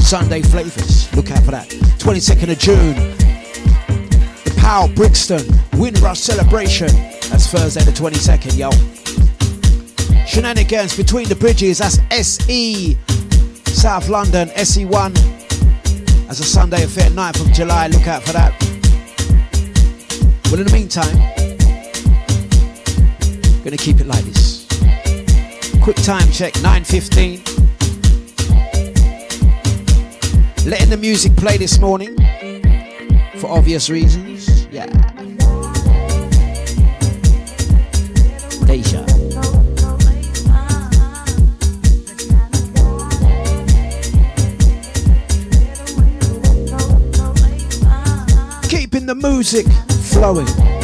Sunday 0.00 0.42
Flavors, 0.42 1.12
look 1.16 1.32
out 1.32 1.42
for 1.42 1.50
that. 1.50 1.66
22nd 1.98 2.52
of 2.52 2.58
June, 2.60 2.94
the 4.44 4.54
Powell 4.58 4.86
Brixton 4.94 5.44
Windrush 5.76 6.20
Celebration. 6.20 6.86
That's 6.86 7.48
Thursday 7.48 7.82
the 7.82 7.90
22nd, 7.90 8.56
yo. 8.56 8.70
Shenanigans 10.24 10.96
between 10.96 11.28
the 11.28 11.34
bridges, 11.34 11.78
that's 11.78 11.98
SE, 12.12 12.96
South 13.64 14.08
London, 14.08 14.50
SE1. 14.50 15.14
That's 16.28 16.38
a 16.38 16.44
Sunday 16.44 16.84
affair, 16.84 17.10
9th 17.10 17.44
of 17.44 17.52
July, 17.52 17.88
look 17.88 18.06
out 18.06 18.22
for 18.22 18.34
that. 18.34 18.54
Well, 20.44 20.60
in 20.60 20.66
the 20.66 20.72
meantime, 20.72 21.37
gonna 23.64 23.76
keep 23.76 24.00
it 24.00 24.06
like 24.06 24.24
this. 24.24 24.66
Quick 25.82 25.96
time 25.96 26.30
check, 26.30 26.52
9.15. 26.54 27.44
Letting 30.66 30.90
the 30.90 30.96
music 30.96 31.34
play 31.36 31.56
this 31.56 31.78
morning, 31.78 32.14
for 33.36 33.50
obvious 33.50 33.88
reasons, 33.88 34.66
yeah. 34.66 34.86
Deja. 38.66 39.04
Keeping 48.68 49.06
the 49.06 49.14
music 49.14 49.66
flowing. 50.12 50.77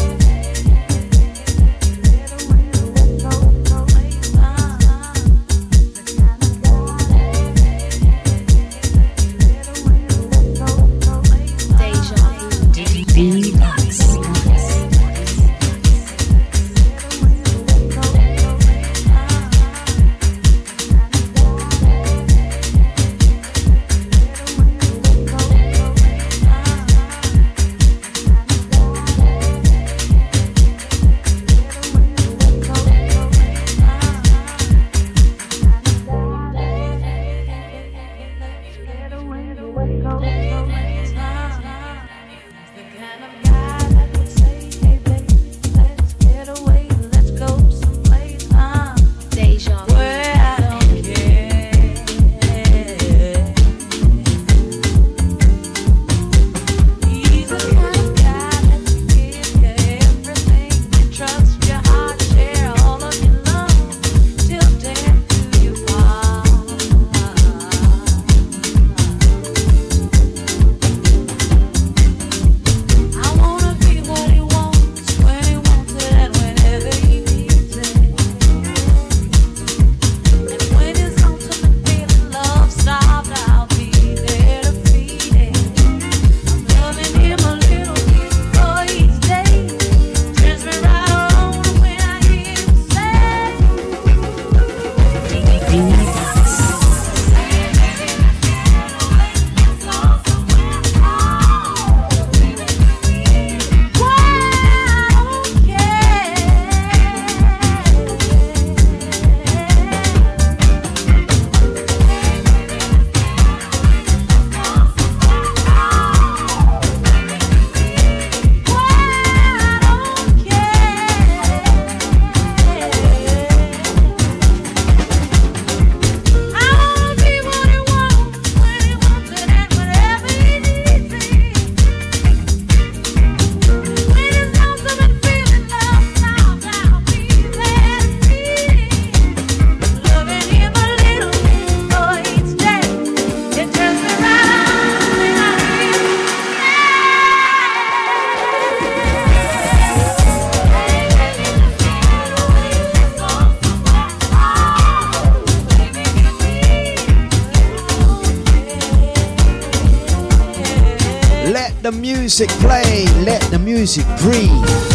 Music 162.37 162.59
play, 162.59 163.05
let 163.23 163.41
the 163.53 163.59
music 163.61 164.05
breathe. 164.19 164.94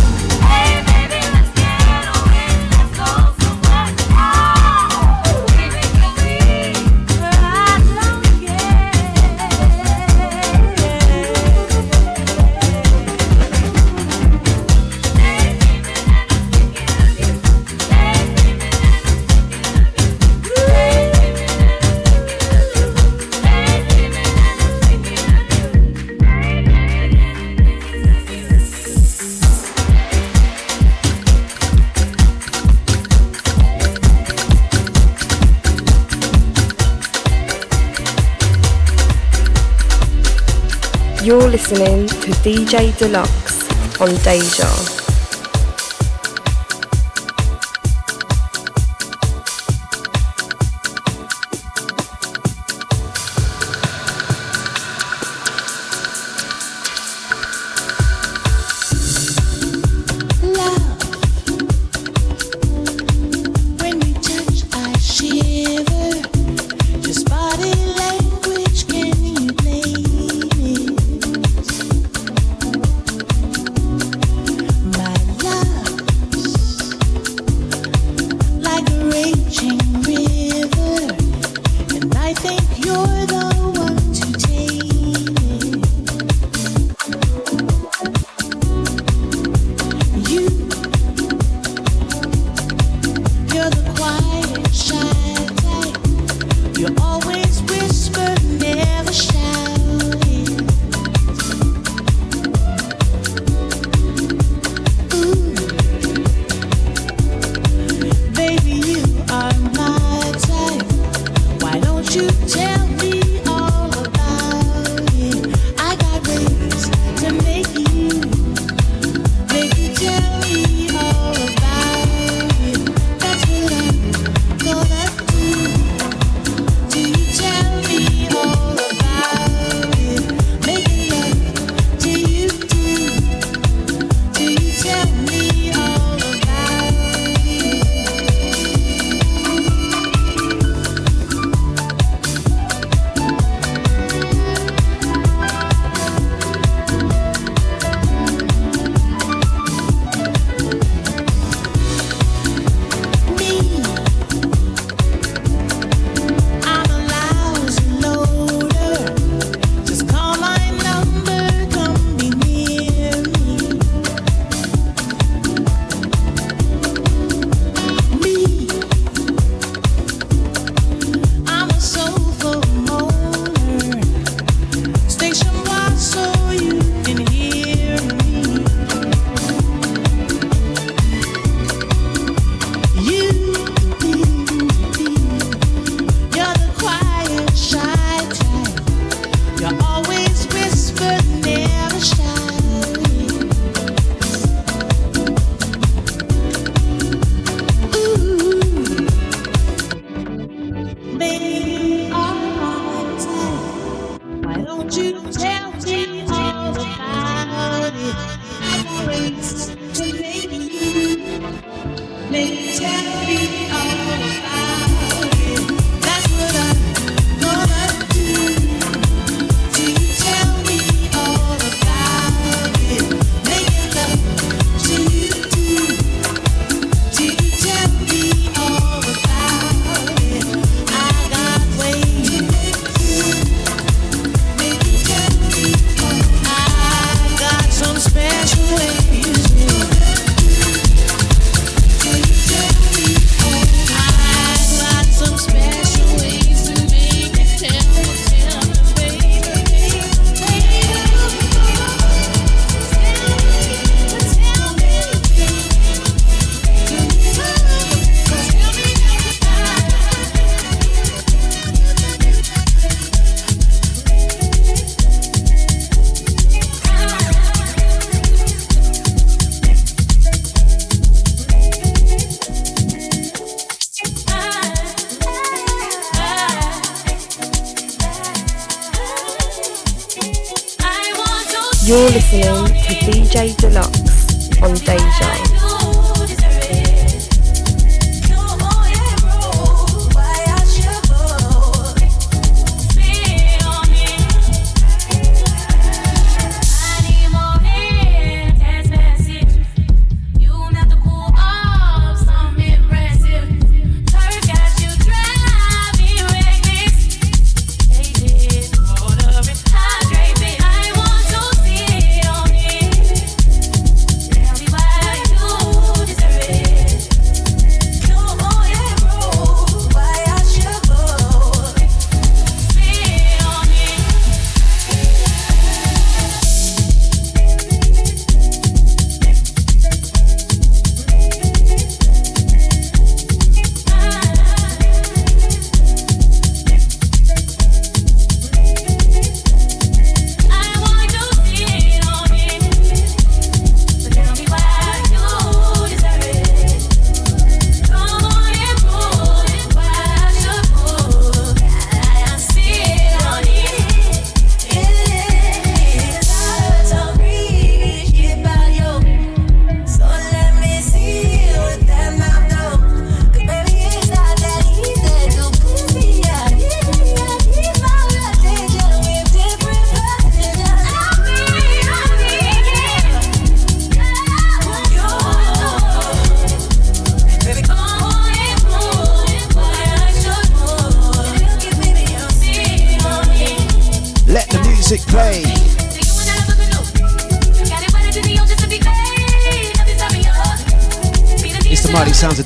DJ 42.43 42.93
Dlux 42.97 43.99
on 43.99 44.15
Deja. 44.23 45.08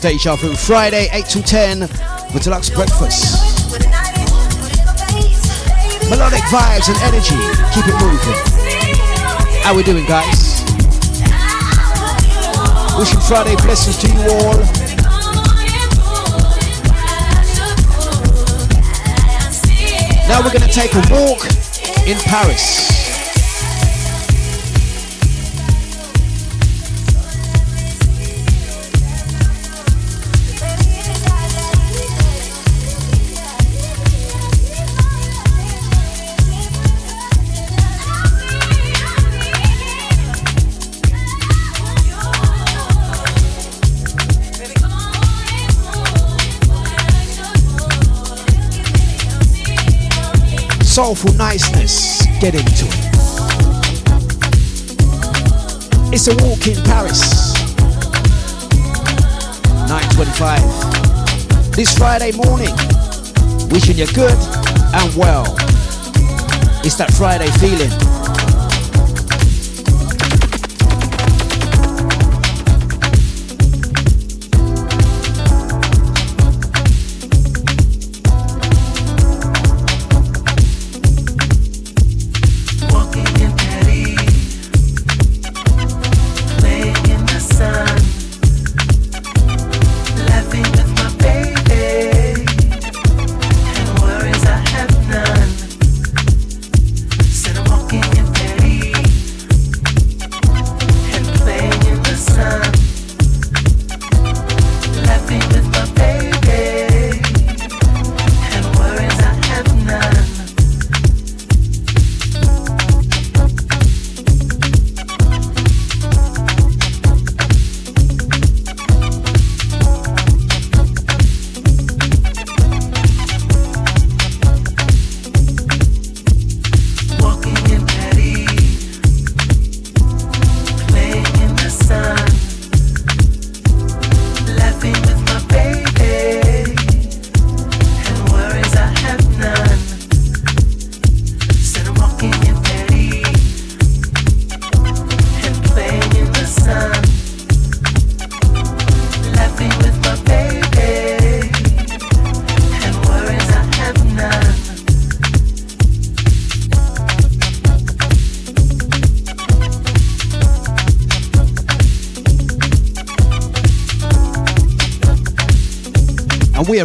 Deja 0.04 0.36
Vu. 0.36 0.54
Friday, 0.54 1.08
8 1.14 1.26
to 1.28 1.42
10, 1.42 1.80
the 1.80 1.88
Dlux 2.44 2.76
breakfast. 2.76 3.72
Melodic 6.10 6.44
vibes 6.52 6.90
and 6.90 6.98
energy. 7.08 7.40
Keep 7.72 7.88
it 7.88 7.96
moving. 8.04 8.36
How 9.64 9.74
we 9.74 9.82
doing, 9.82 10.06
guys? 10.06 10.60
Wishing 13.00 13.22
Friday 13.22 13.56
blessings 13.64 13.98
to 14.00 14.08
you 14.10 14.20
all. 14.30 14.60
Now 20.28 20.42
we're 20.44 20.52
going 20.52 20.68
to 20.68 20.74
take 20.74 20.94
a 20.96 21.04
walk 21.10 21.46
in 22.06 22.18
Paris. 22.26 23.03
Soulful 50.94 51.34
niceness. 51.34 52.22
Get 52.40 52.54
into 52.54 52.86
it. 52.86 52.94
It's 56.14 56.28
a 56.28 56.36
walk 56.46 56.68
in 56.68 56.80
Paris. 56.84 57.56
9.25. 59.90 61.76
This 61.76 61.98
Friday 61.98 62.32
morning. 62.34 62.76
Wishing 63.72 63.98
you 63.98 64.06
good 64.14 64.38
and 64.94 65.16
well. 65.16 65.56
It's 66.86 66.98
that 66.98 67.12
Friday 67.18 67.50
feeling. 67.58 68.13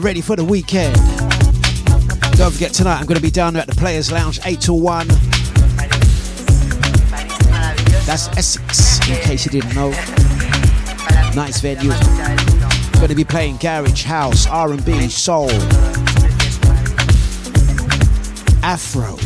Ready 0.09 0.23
for 0.23 0.37
the 0.37 0.45
weekend. 0.45 0.95
Don't 2.39 2.51
forget 2.51 2.73
tonight 2.73 2.99
I'm 2.99 3.05
going 3.05 3.19
to 3.19 3.23
be 3.23 3.31
down 3.31 3.57
at 3.57 3.67
the 3.67 3.75
Players 3.75 4.11
Lounge 4.11 4.41
8 4.43 4.59
to 4.63 4.73
1. 4.73 5.07
That's 8.07 8.29
Essex, 8.29 9.07
in 9.07 9.17
case 9.17 9.45
you 9.45 9.51
didn't 9.51 9.75
know. 9.75 9.91
Nice 11.35 11.61
venue. 11.61 11.91
Going 12.93 13.09
to 13.09 13.15
be 13.15 13.23
playing 13.23 13.59
garage, 13.59 14.05
house, 14.05 14.47
R&B, 14.47 15.11
soul, 15.11 15.51
Afro. 18.63 19.19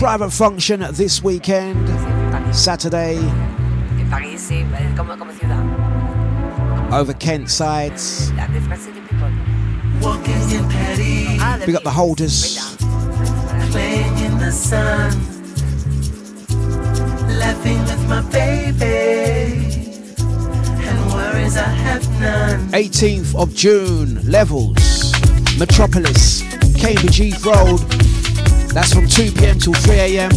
Private 0.00 0.30
function 0.32 0.84
this 0.90 1.22
weekend, 1.22 1.86
Saturday, 2.52 3.20
París, 4.10 4.38
ciudad. 5.38 5.63
Over 6.94 7.12
Kent 7.12 7.50
sides. 7.50 8.32
La 8.34 8.46
Different 8.46 8.80
City 8.80 9.00
People. 9.00 9.30
Walking 10.00 10.50
in 10.50 10.68
Paris, 10.68 10.98
de 10.98 11.66
Big 11.66 11.74
up 11.74 11.82
the 11.82 11.90
holders. 11.90 12.76
playing 13.70 14.18
in 14.18 14.38
the 14.38 14.52
sun, 14.52 15.10
laughing 17.38 17.80
with 17.84 18.08
my 18.08 18.20
baby, 18.30 19.98
and 20.86 21.12
worries 21.12 21.56
I 21.56 21.62
have 21.62 22.08
none. 22.20 22.68
18th 22.70 23.34
of 23.34 23.54
June, 23.54 24.20
Levels, 24.30 25.12
Metropolis, 25.58 26.42
Cambridge 26.78 27.16
Heath 27.16 27.44
Road. 27.44 27.78
That's 28.72 28.92
from 28.92 29.08
2 29.08 29.32
pm 29.32 29.58
till 29.58 29.74
3 29.74 30.18
am. 30.18 30.30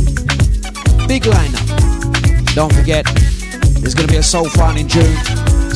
Big 1.08 1.24
lineup. 1.24 2.56
Don't 2.56 2.74
forget, 2.74 3.06
there's 3.82 3.94
going 3.94 4.08
to 4.08 4.14
be 4.14 4.18
a 4.18 4.24
Soul 4.24 4.50
Fun 4.50 4.78
in 4.78 4.88
June, 4.88 5.16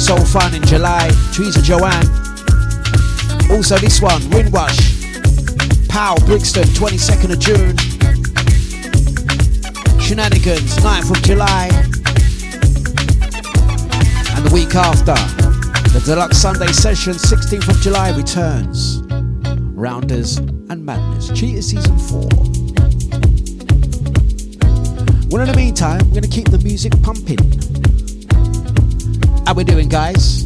Soul 0.01 0.25
Fun 0.25 0.55
in 0.55 0.63
July, 0.63 1.11
Teresa 1.31 1.61
Joanne. 1.61 2.07
Also, 3.51 3.77
this 3.77 4.01
one, 4.01 4.27
Windrush, 4.31 5.05
Pow, 5.87 6.17
Brixton, 6.25 6.63
22nd 6.63 7.33
of 7.33 7.39
June. 7.39 7.77
Shenanigans, 10.01 10.75
9th 10.77 11.11
of 11.11 11.21
July. 11.21 11.69
And 14.35 14.43
the 14.43 14.51
week 14.51 14.73
after, 14.73 15.13
the 15.93 15.99
Dlux 16.03 16.33
Sunday 16.33 16.71
session, 16.71 17.13
16th 17.13 17.69
of 17.69 17.79
July, 17.81 18.09
returns. 18.17 19.03
Rounders 19.77 20.37
and 20.37 20.83
Madness, 20.83 21.29
Cheetah 21.39 21.61
Season 21.61 21.97
4. 21.99 22.21
Well, 25.29 25.41
in 25.43 25.47
the 25.47 25.53
meantime, 25.55 25.99
we're 26.05 26.21
going 26.21 26.23
to 26.23 26.27
keep 26.27 26.49
the 26.49 26.59
music 26.63 26.99
pumping. 27.03 27.60
How 29.51 29.55
we 29.55 29.65
doing, 29.65 29.89
guys? 29.89 30.43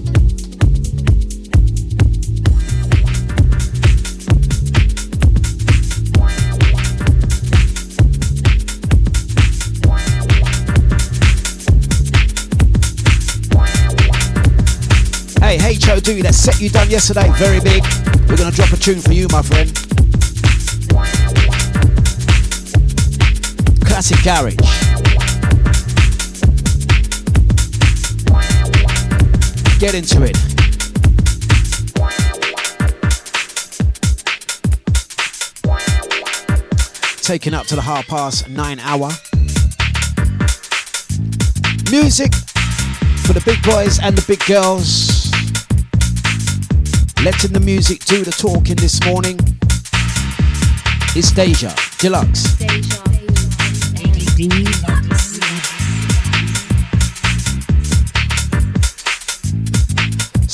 Hey, 15.37 15.59
HOD, 15.59 16.23
that 16.23 16.31
set 16.33 16.59
you 16.59 16.69
done 16.69 16.89
yesterday, 16.89 17.29
very 17.37 17.59
big. 17.59 17.83
We're 18.27 18.37
gonna 18.37 18.49
drop 18.49 18.71
a 18.71 18.77
tune 18.77 19.01
for 19.01 19.13
you, 19.13 19.27
my 19.29 19.43
friend. 19.43 19.71
Classic 23.85 24.17
garage. 24.23 24.84
Get 29.77 29.93
into 29.93 30.23
it. 30.23 30.35
Taking 37.21 37.53
up 37.53 37.65
to 37.67 37.75
the 37.75 37.81
half 37.81 38.07
past 38.07 38.47
nine 38.47 38.79
hour. 38.79 39.09
Music 41.91 42.33
for 43.25 43.33
the 43.33 43.41
big 43.45 43.61
boys 43.63 43.99
and 43.99 44.17
the 44.17 44.23
big 44.25 44.39
girls. 44.45 45.29
Letting 47.23 47.51
the 47.51 47.59
music 47.59 48.05
do 48.05 48.23
the 48.23 48.31
talking 48.31 48.77
this 48.77 49.03
morning. 49.05 49.37
It's 51.15 51.31
Deja 51.31 51.69
Dlux. 51.99 52.55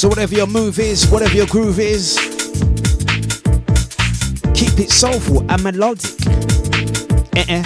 So 0.02 0.08
whatever 0.08 0.34
your 0.34 0.48
move 0.48 0.80
is, 0.80 1.08
whatever 1.12 1.36
your 1.36 1.46
groove 1.46 1.78
is, 1.78 2.18
keep 4.56 4.80
it 4.80 4.90
soulful 4.90 5.46
and 5.48 5.62
melodic. 5.62 6.10
Eh-eh. 7.36 7.64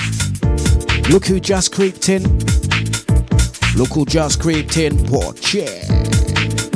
Look 1.10 1.26
who 1.28 1.40
just 1.40 1.72
creeped 1.74 2.10
in. 2.10 2.24
Look 3.78 3.94
who 3.94 4.06
just 4.06 4.42
creeped 4.42 4.76
in. 4.76 5.02
Watch 5.10 5.54
yeah. 5.54 5.86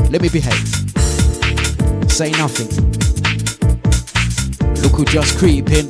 Let 0.09 0.21
me 0.21 0.29
behave. 0.29 0.65
Say 2.09 2.31
nothing. 2.31 2.69
Look 4.81 4.93
who 4.93 5.03
just 5.03 5.37
creeped 5.37 5.71
in. 5.71 5.89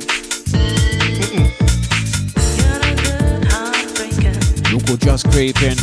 Look 4.72 4.88
who 4.88 4.96
just 4.96 5.30
creep 5.30 5.62
in. 5.62 5.76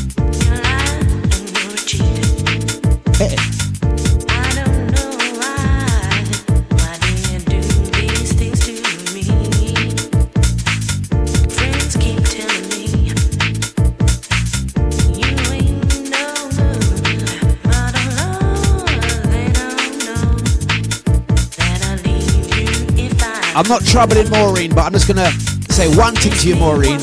I'm 23.57 23.67
not 23.67 23.83
troubling 23.83 24.29
Maureen, 24.29 24.75
but 24.75 24.85
I'm 24.85 24.91
just 24.91 25.07
gonna 25.07 25.31
say 25.71 25.87
one 25.97 26.13
thing 26.13 26.31
to 26.31 26.47
you, 26.47 26.55
Maureen. 26.57 26.99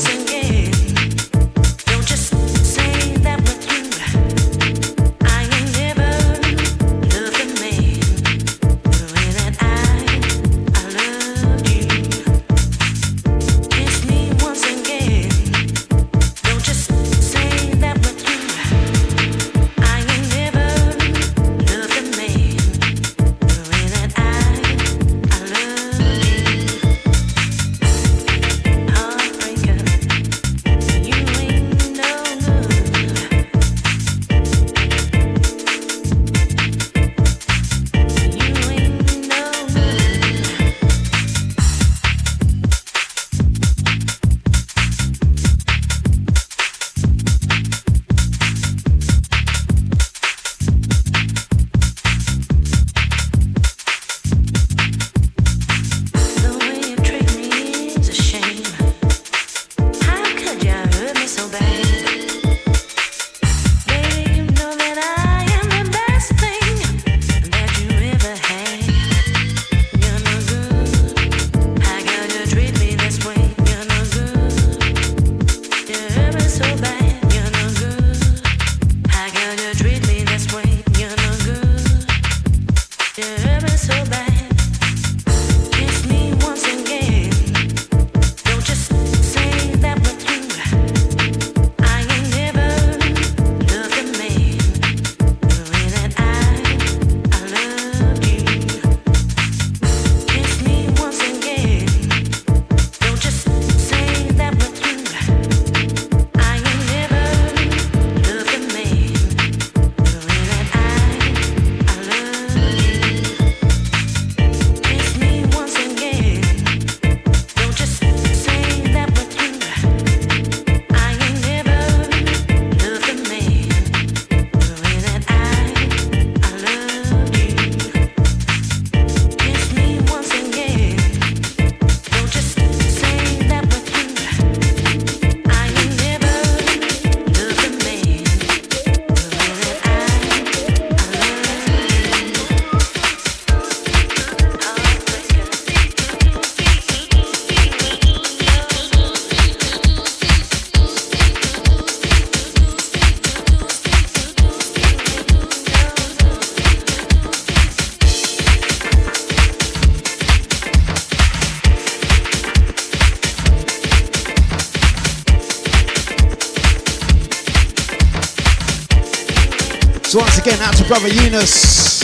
brother 170.97 171.13
Eunice, 171.13 172.03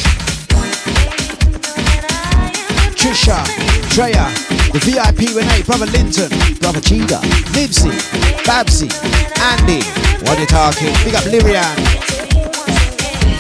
Trisha, 3.00 3.42
Treya, 3.88 4.28
the 4.74 4.80
VIP 4.84 5.34
Renee, 5.34 5.64
brother 5.64 5.86
Linton, 5.86 6.28
brother 6.60 6.82
Cheetah, 6.82 7.22
Libsy, 7.56 7.96
Babsy, 8.44 8.92
Andy, 9.40 9.80
what 10.26 10.38
are 10.38 10.42
you 10.42 10.46
talking? 10.46 10.92
Big 11.06 11.16
up 11.16 11.24
Lirian, 11.24 11.78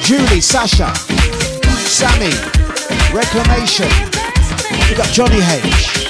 Julie, 0.02 0.40
Sasha, 0.40 0.96
Sammy, 1.84 2.32
Reclamation, 3.14 3.90
big 4.88 5.02
up 5.02 5.08
Johnny 5.08 5.42
H. 5.44 6.08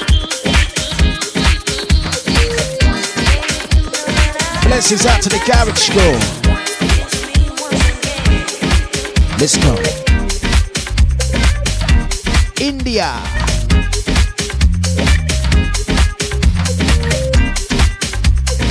Blessings 4.62 5.04
out 5.04 5.20
to 5.20 5.28
the 5.28 5.42
garage 5.44 5.78
school. 5.78 6.41
Let's 9.42 9.56
go. 9.56 9.74
India. 12.60 13.10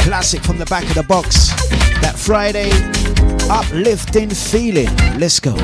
Classic 0.06 0.42
from 0.42 0.58
the 0.58 0.66
back 0.70 0.84
of 0.84 0.94
the 0.94 1.04
box. 1.06 1.50
That 2.00 2.16
Friday 2.18 2.72
uplifting 3.50 4.30
feeling. 4.30 4.96
Let's 5.20 5.42
go. 5.42 5.58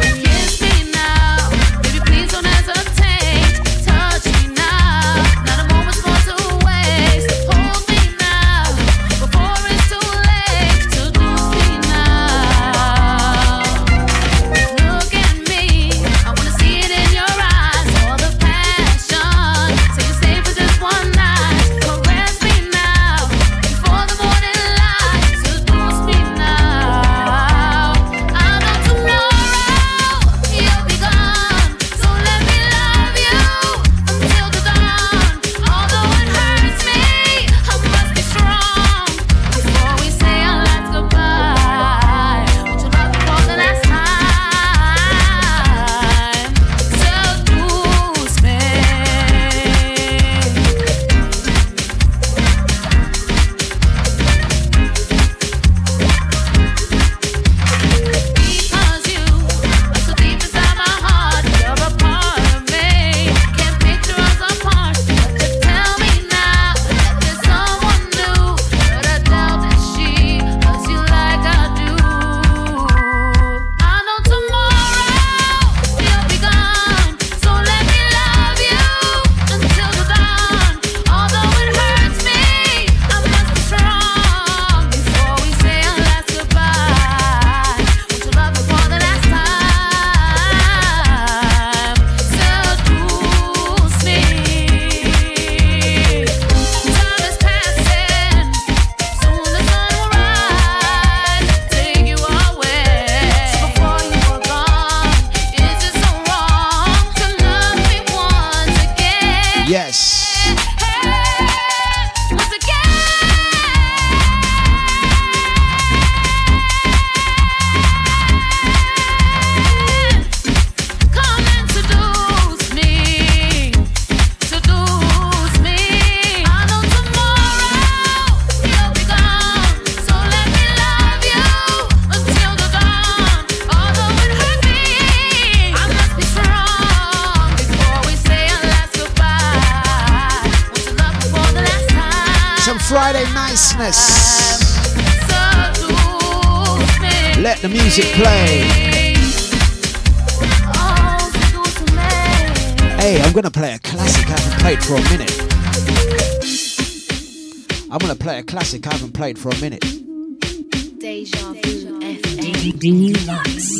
for 159.35 159.49
a 159.49 159.59
minute. 159.59 159.81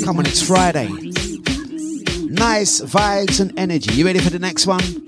Come 0.03 0.17
on, 0.17 0.25
it's 0.25 0.41
Friday. 0.41 0.87
Nice 2.25 2.81
vibes 2.81 3.39
and 3.39 3.57
energy. 3.57 3.93
You 3.93 4.05
ready 4.05 4.19
for 4.19 4.31
the 4.31 4.39
next 4.39 4.65
one? 4.65 5.06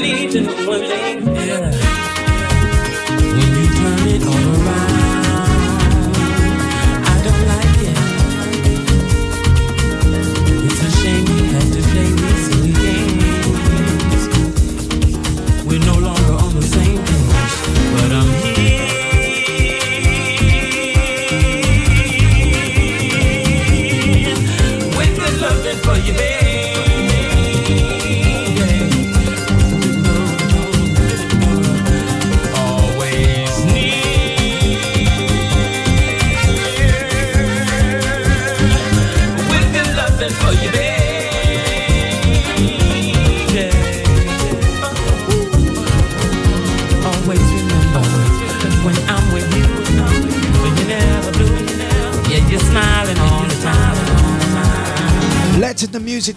To 0.00 0.40
know 0.40 0.66
one 0.66 0.80
thing. 0.80 1.26
Yeah. 1.36 2.09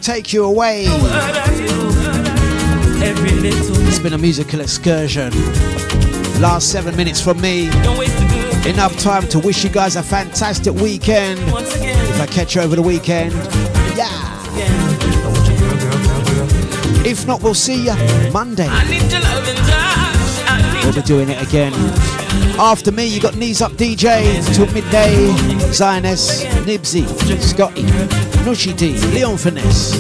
Take 0.04 0.34
you 0.34 0.44
away. 0.44 0.84
It's 3.86 4.00
been 4.00 4.14
a 4.14 4.18
musical 4.18 4.60
excursion. 4.60 5.32
Last 6.42 6.72
seven 6.72 6.94
minutes 6.98 7.22
from 7.22 7.40
me. 7.40 7.68
Enough 8.68 8.98
time 8.98 9.26
to 9.30 9.40
wish 9.40 9.64
you 9.64 9.70
guys 9.70 9.96
a 9.96 10.04
fantastic 10.04 10.74
weekend. 10.74 11.40
If 11.40 12.20
I 12.20 12.26
catch 12.26 12.56
you 12.56 12.62
over 12.62 12.76
the 12.76 12.82
weekend, 12.82 13.32
yeah. 13.96 14.10
If 17.06 17.26
not, 17.26 17.42
we'll 17.42 17.54
see 17.54 17.86
you 17.86 17.94
Monday. 18.34 18.68
We'll 20.84 20.94
be 20.94 21.02
doing 21.04 21.30
it 21.30 21.42
again. 21.42 21.74
After 22.60 22.92
me, 22.92 23.06
you 23.08 23.22
got 23.22 23.38
Knees 23.38 23.62
Up 23.62 23.72
DJ 23.74 24.44
till 24.54 24.68
midday. 24.74 25.16
Zioness, 25.72 26.44
Nibsy, 26.66 27.08
Scotty, 27.40 27.84
Nushi 28.44 28.76
D, 28.78 28.98
Leon 29.14 29.38
Finesse. 29.38 29.94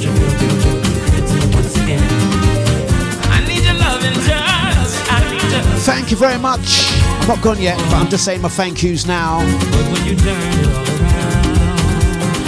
I 3.32 3.46
need 3.48 3.64
your 3.64 3.74
love 3.76 4.04
and 4.04 4.16
touch. 4.16 5.10
I 5.10 5.32
need 5.32 5.52
your 5.52 5.62
Thank 5.80 6.12
you 6.12 6.18
very 6.18 6.38
much. 6.38 6.92
I'm 7.22 7.28
not 7.30 7.42
gone 7.42 7.62
yet, 7.62 7.78
but 7.78 7.94
I'm 7.94 8.10
just 8.10 8.26
saying 8.26 8.42
my 8.42 8.50
thank 8.50 8.84
yous 8.84 9.06
now. 9.08 9.38
when 9.40 10.06
you 10.06 10.16
turn 10.18 10.42
it 10.42 10.68
all 10.68 10.84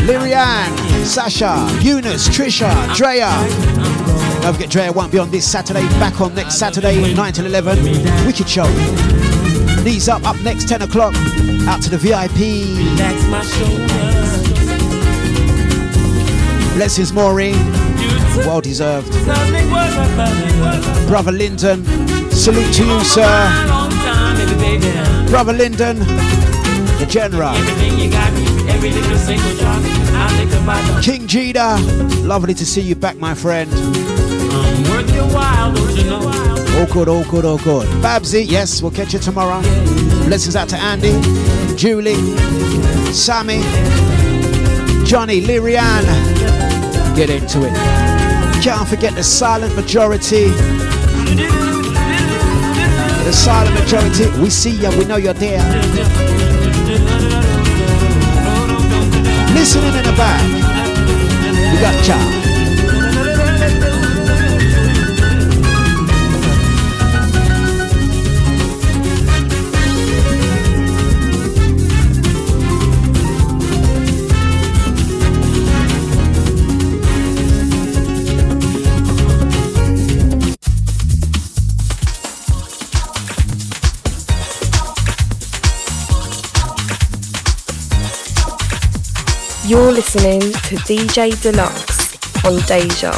Lirianne, 0.05 1.05
Sasha, 1.05 1.55
Eunice, 1.81 2.27
Trisha, 2.27 2.69
Drea. 2.95 3.31
Don't 4.41 4.53
forget 4.53 4.69
Drea 4.69 4.91
won't 4.91 5.11
be 5.13 5.17
on 5.17 5.31
this 5.31 5.49
Saturday, 5.49 5.88
back 5.97 6.19
on 6.19 6.35
next 6.35 6.59
Saturday, 6.59 7.13
9 7.15 7.34
till 7.34 7.45
11. 7.45 7.81
Wicked 8.26 8.49
show. 8.49 8.67
Knees 9.84 10.09
up, 10.09 10.27
up 10.27 10.35
next 10.41 10.67
10 10.67 10.81
o'clock. 10.81 11.15
Out 11.67 11.81
to 11.84 11.89
the 11.89 11.97
VIP. 11.97 14.24
Blessings, 16.76 17.14
Maureen. 17.14 17.56
Well 18.39 18.60
deserved. 18.60 19.10
Brother 21.07 21.31
Lyndon, 21.31 21.85
salute 22.31 22.73
to 22.73 22.85
you, 22.85 22.99
sir. 23.06 23.23
Brother 25.30 25.53
Lyndon, 25.53 25.99
the 26.99 27.06
general. 27.10 27.53
King 31.02 31.27
Jida, 31.27 32.26
lovely 32.27 32.53
to 32.53 32.65
see 32.65 32.81
you 32.81 32.95
back, 32.95 33.15
my 33.15 33.34
friend. 33.34 33.72
All 36.77 36.85
good, 36.88 37.07
all 37.07 37.23
good, 37.23 37.45
all 37.45 37.57
good. 37.60 37.88
Babsy, 38.02 38.43
yes, 38.43 38.81
we'll 38.81 38.91
catch 38.91 39.14
you 39.14 39.19
tomorrow. 39.19 39.61
Blessings 40.26 40.57
out 40.57 40.68
to 40.69 40.76
Andy, 40.76 41.14
Julie, 41.77 42.15
Sammy, 43.14 43.61
Johnny, 45.06 45.39
Lirianne. 45.39 46.34
Get 47.15 47.29
into 47.29 47.63
it. 47.63 47.73
Can't 48.61 48.87
forget 48.89 49.15
the 49.15 49.23
silent 49.23 49.73
majority. 49.73 50.47
The 53.23 53.31
silent 53.31 53.73
majority. 53.79 54.25
We 54.41 54.49
see 54.49 54.71
ya, 54.71 54.89
we 54.97 55.05
know 55.05 55.15
you're 55.15 55.33
there. 55.33 55.63
Listening 59.53 59.95
in 59.95 60.03
the 60.03 60.13
back. 60.17 60.43
We 61.73 61.79
got 61.79 62.03
Cha. 62.03 62.44
You're 89.67 89.91
listening 89.91 90.41
to 90.41 90.75
DJ 90.85 91.31
Dlux 91.41 92.45
on 92.45 92.61
Deja. 92.67 93.11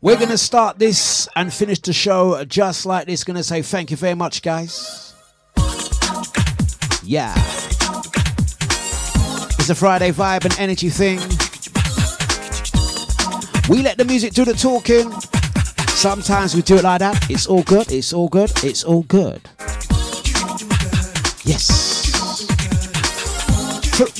We're 0.00 0.16
going 0.16 0.30
to 0.30 0.38
start 0.38 0.78
this 0.78 1.28
and 1.36 1.52
finish 1.52 1.80
the 1.80 1.92
show 1.92 2.42
just 2.46 2.86
like 2.86 3.06
this. 3.06 3.24
Going 3.24 3.36
to 3.36 3.42
say 3.42 3.60
thank 3.60 3.90
you 3.90 3.98
very 3.98 4.14
much, 4.14 4.40
guys. 4.40 5.12
Yeah. 7.04 7.34
It's 9.58 9.68
a 9.68 9.74
Friday 9.74 10.12
vibe 10.12 10.46
and 10.46 10.58
energy 10.58 10.88
thing. 10.88 11.18
We 13.68 13.82
let 13.82 13.98
the 13.98 14.04
music 14.04 14.32
do 14.32 14.44
the 14.44 14.54
talking. 14.54 15.10
Sometimes 15.88 16.54
we 16.54 16.62
do 16.62 16.76
it 16.76 16.84
like 16.84 17.00
that. 17.00 17.30
It's 17.30 17.46
all 17.46 17.62
good. 17.62 17.90
It's 17.90 18.12
all 18.12 18.28
good. 18.28 18.52
It's 18.62 18.84
all 18.84 19.02
good. 19.02 19.40
Yes. 21.44 22.46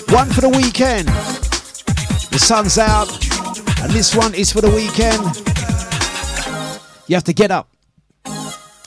One 0.08 0.28
for 0.30 0.40
the 0.40 0.48
weekend. 0.48 1.08
The 1.08 2.38
sun's 2.38 2.78
out. 2.78 3.08
And 3.82 3.92
this 3.92 4.14
one 4.16 4.34
is 4.34 4.52
for 4.52 4.60
the 4.60 4.70
weekend. 4.70 5.22
You 7.08 7.14
have 7.14 7.24
to 7.24 7.32
get 7.32 7.52
up, 7.52 7.68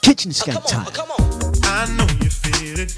kitchen 0.02 0.32
scan 0.32 0.56
skank 0.56 0.66
time. 0.66 1.62
I 1.64 1.86
know 1.96 2.06
you 2.22 2.28
feel 2.28 2.78
it. 2.78 2.94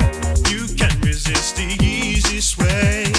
You 0.51 0.67
can 0.75 1.01
resist 1.03 1.57
the 1.57 1.79
easy 1.81 2.41
sway. 2.41 3.12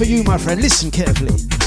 For 0.00 0.06
you, 0.06 0.24
my 0.24 0.38
friend. 0.38 0.62
Listen 0.62 0.90
carefully. 0.90 1.59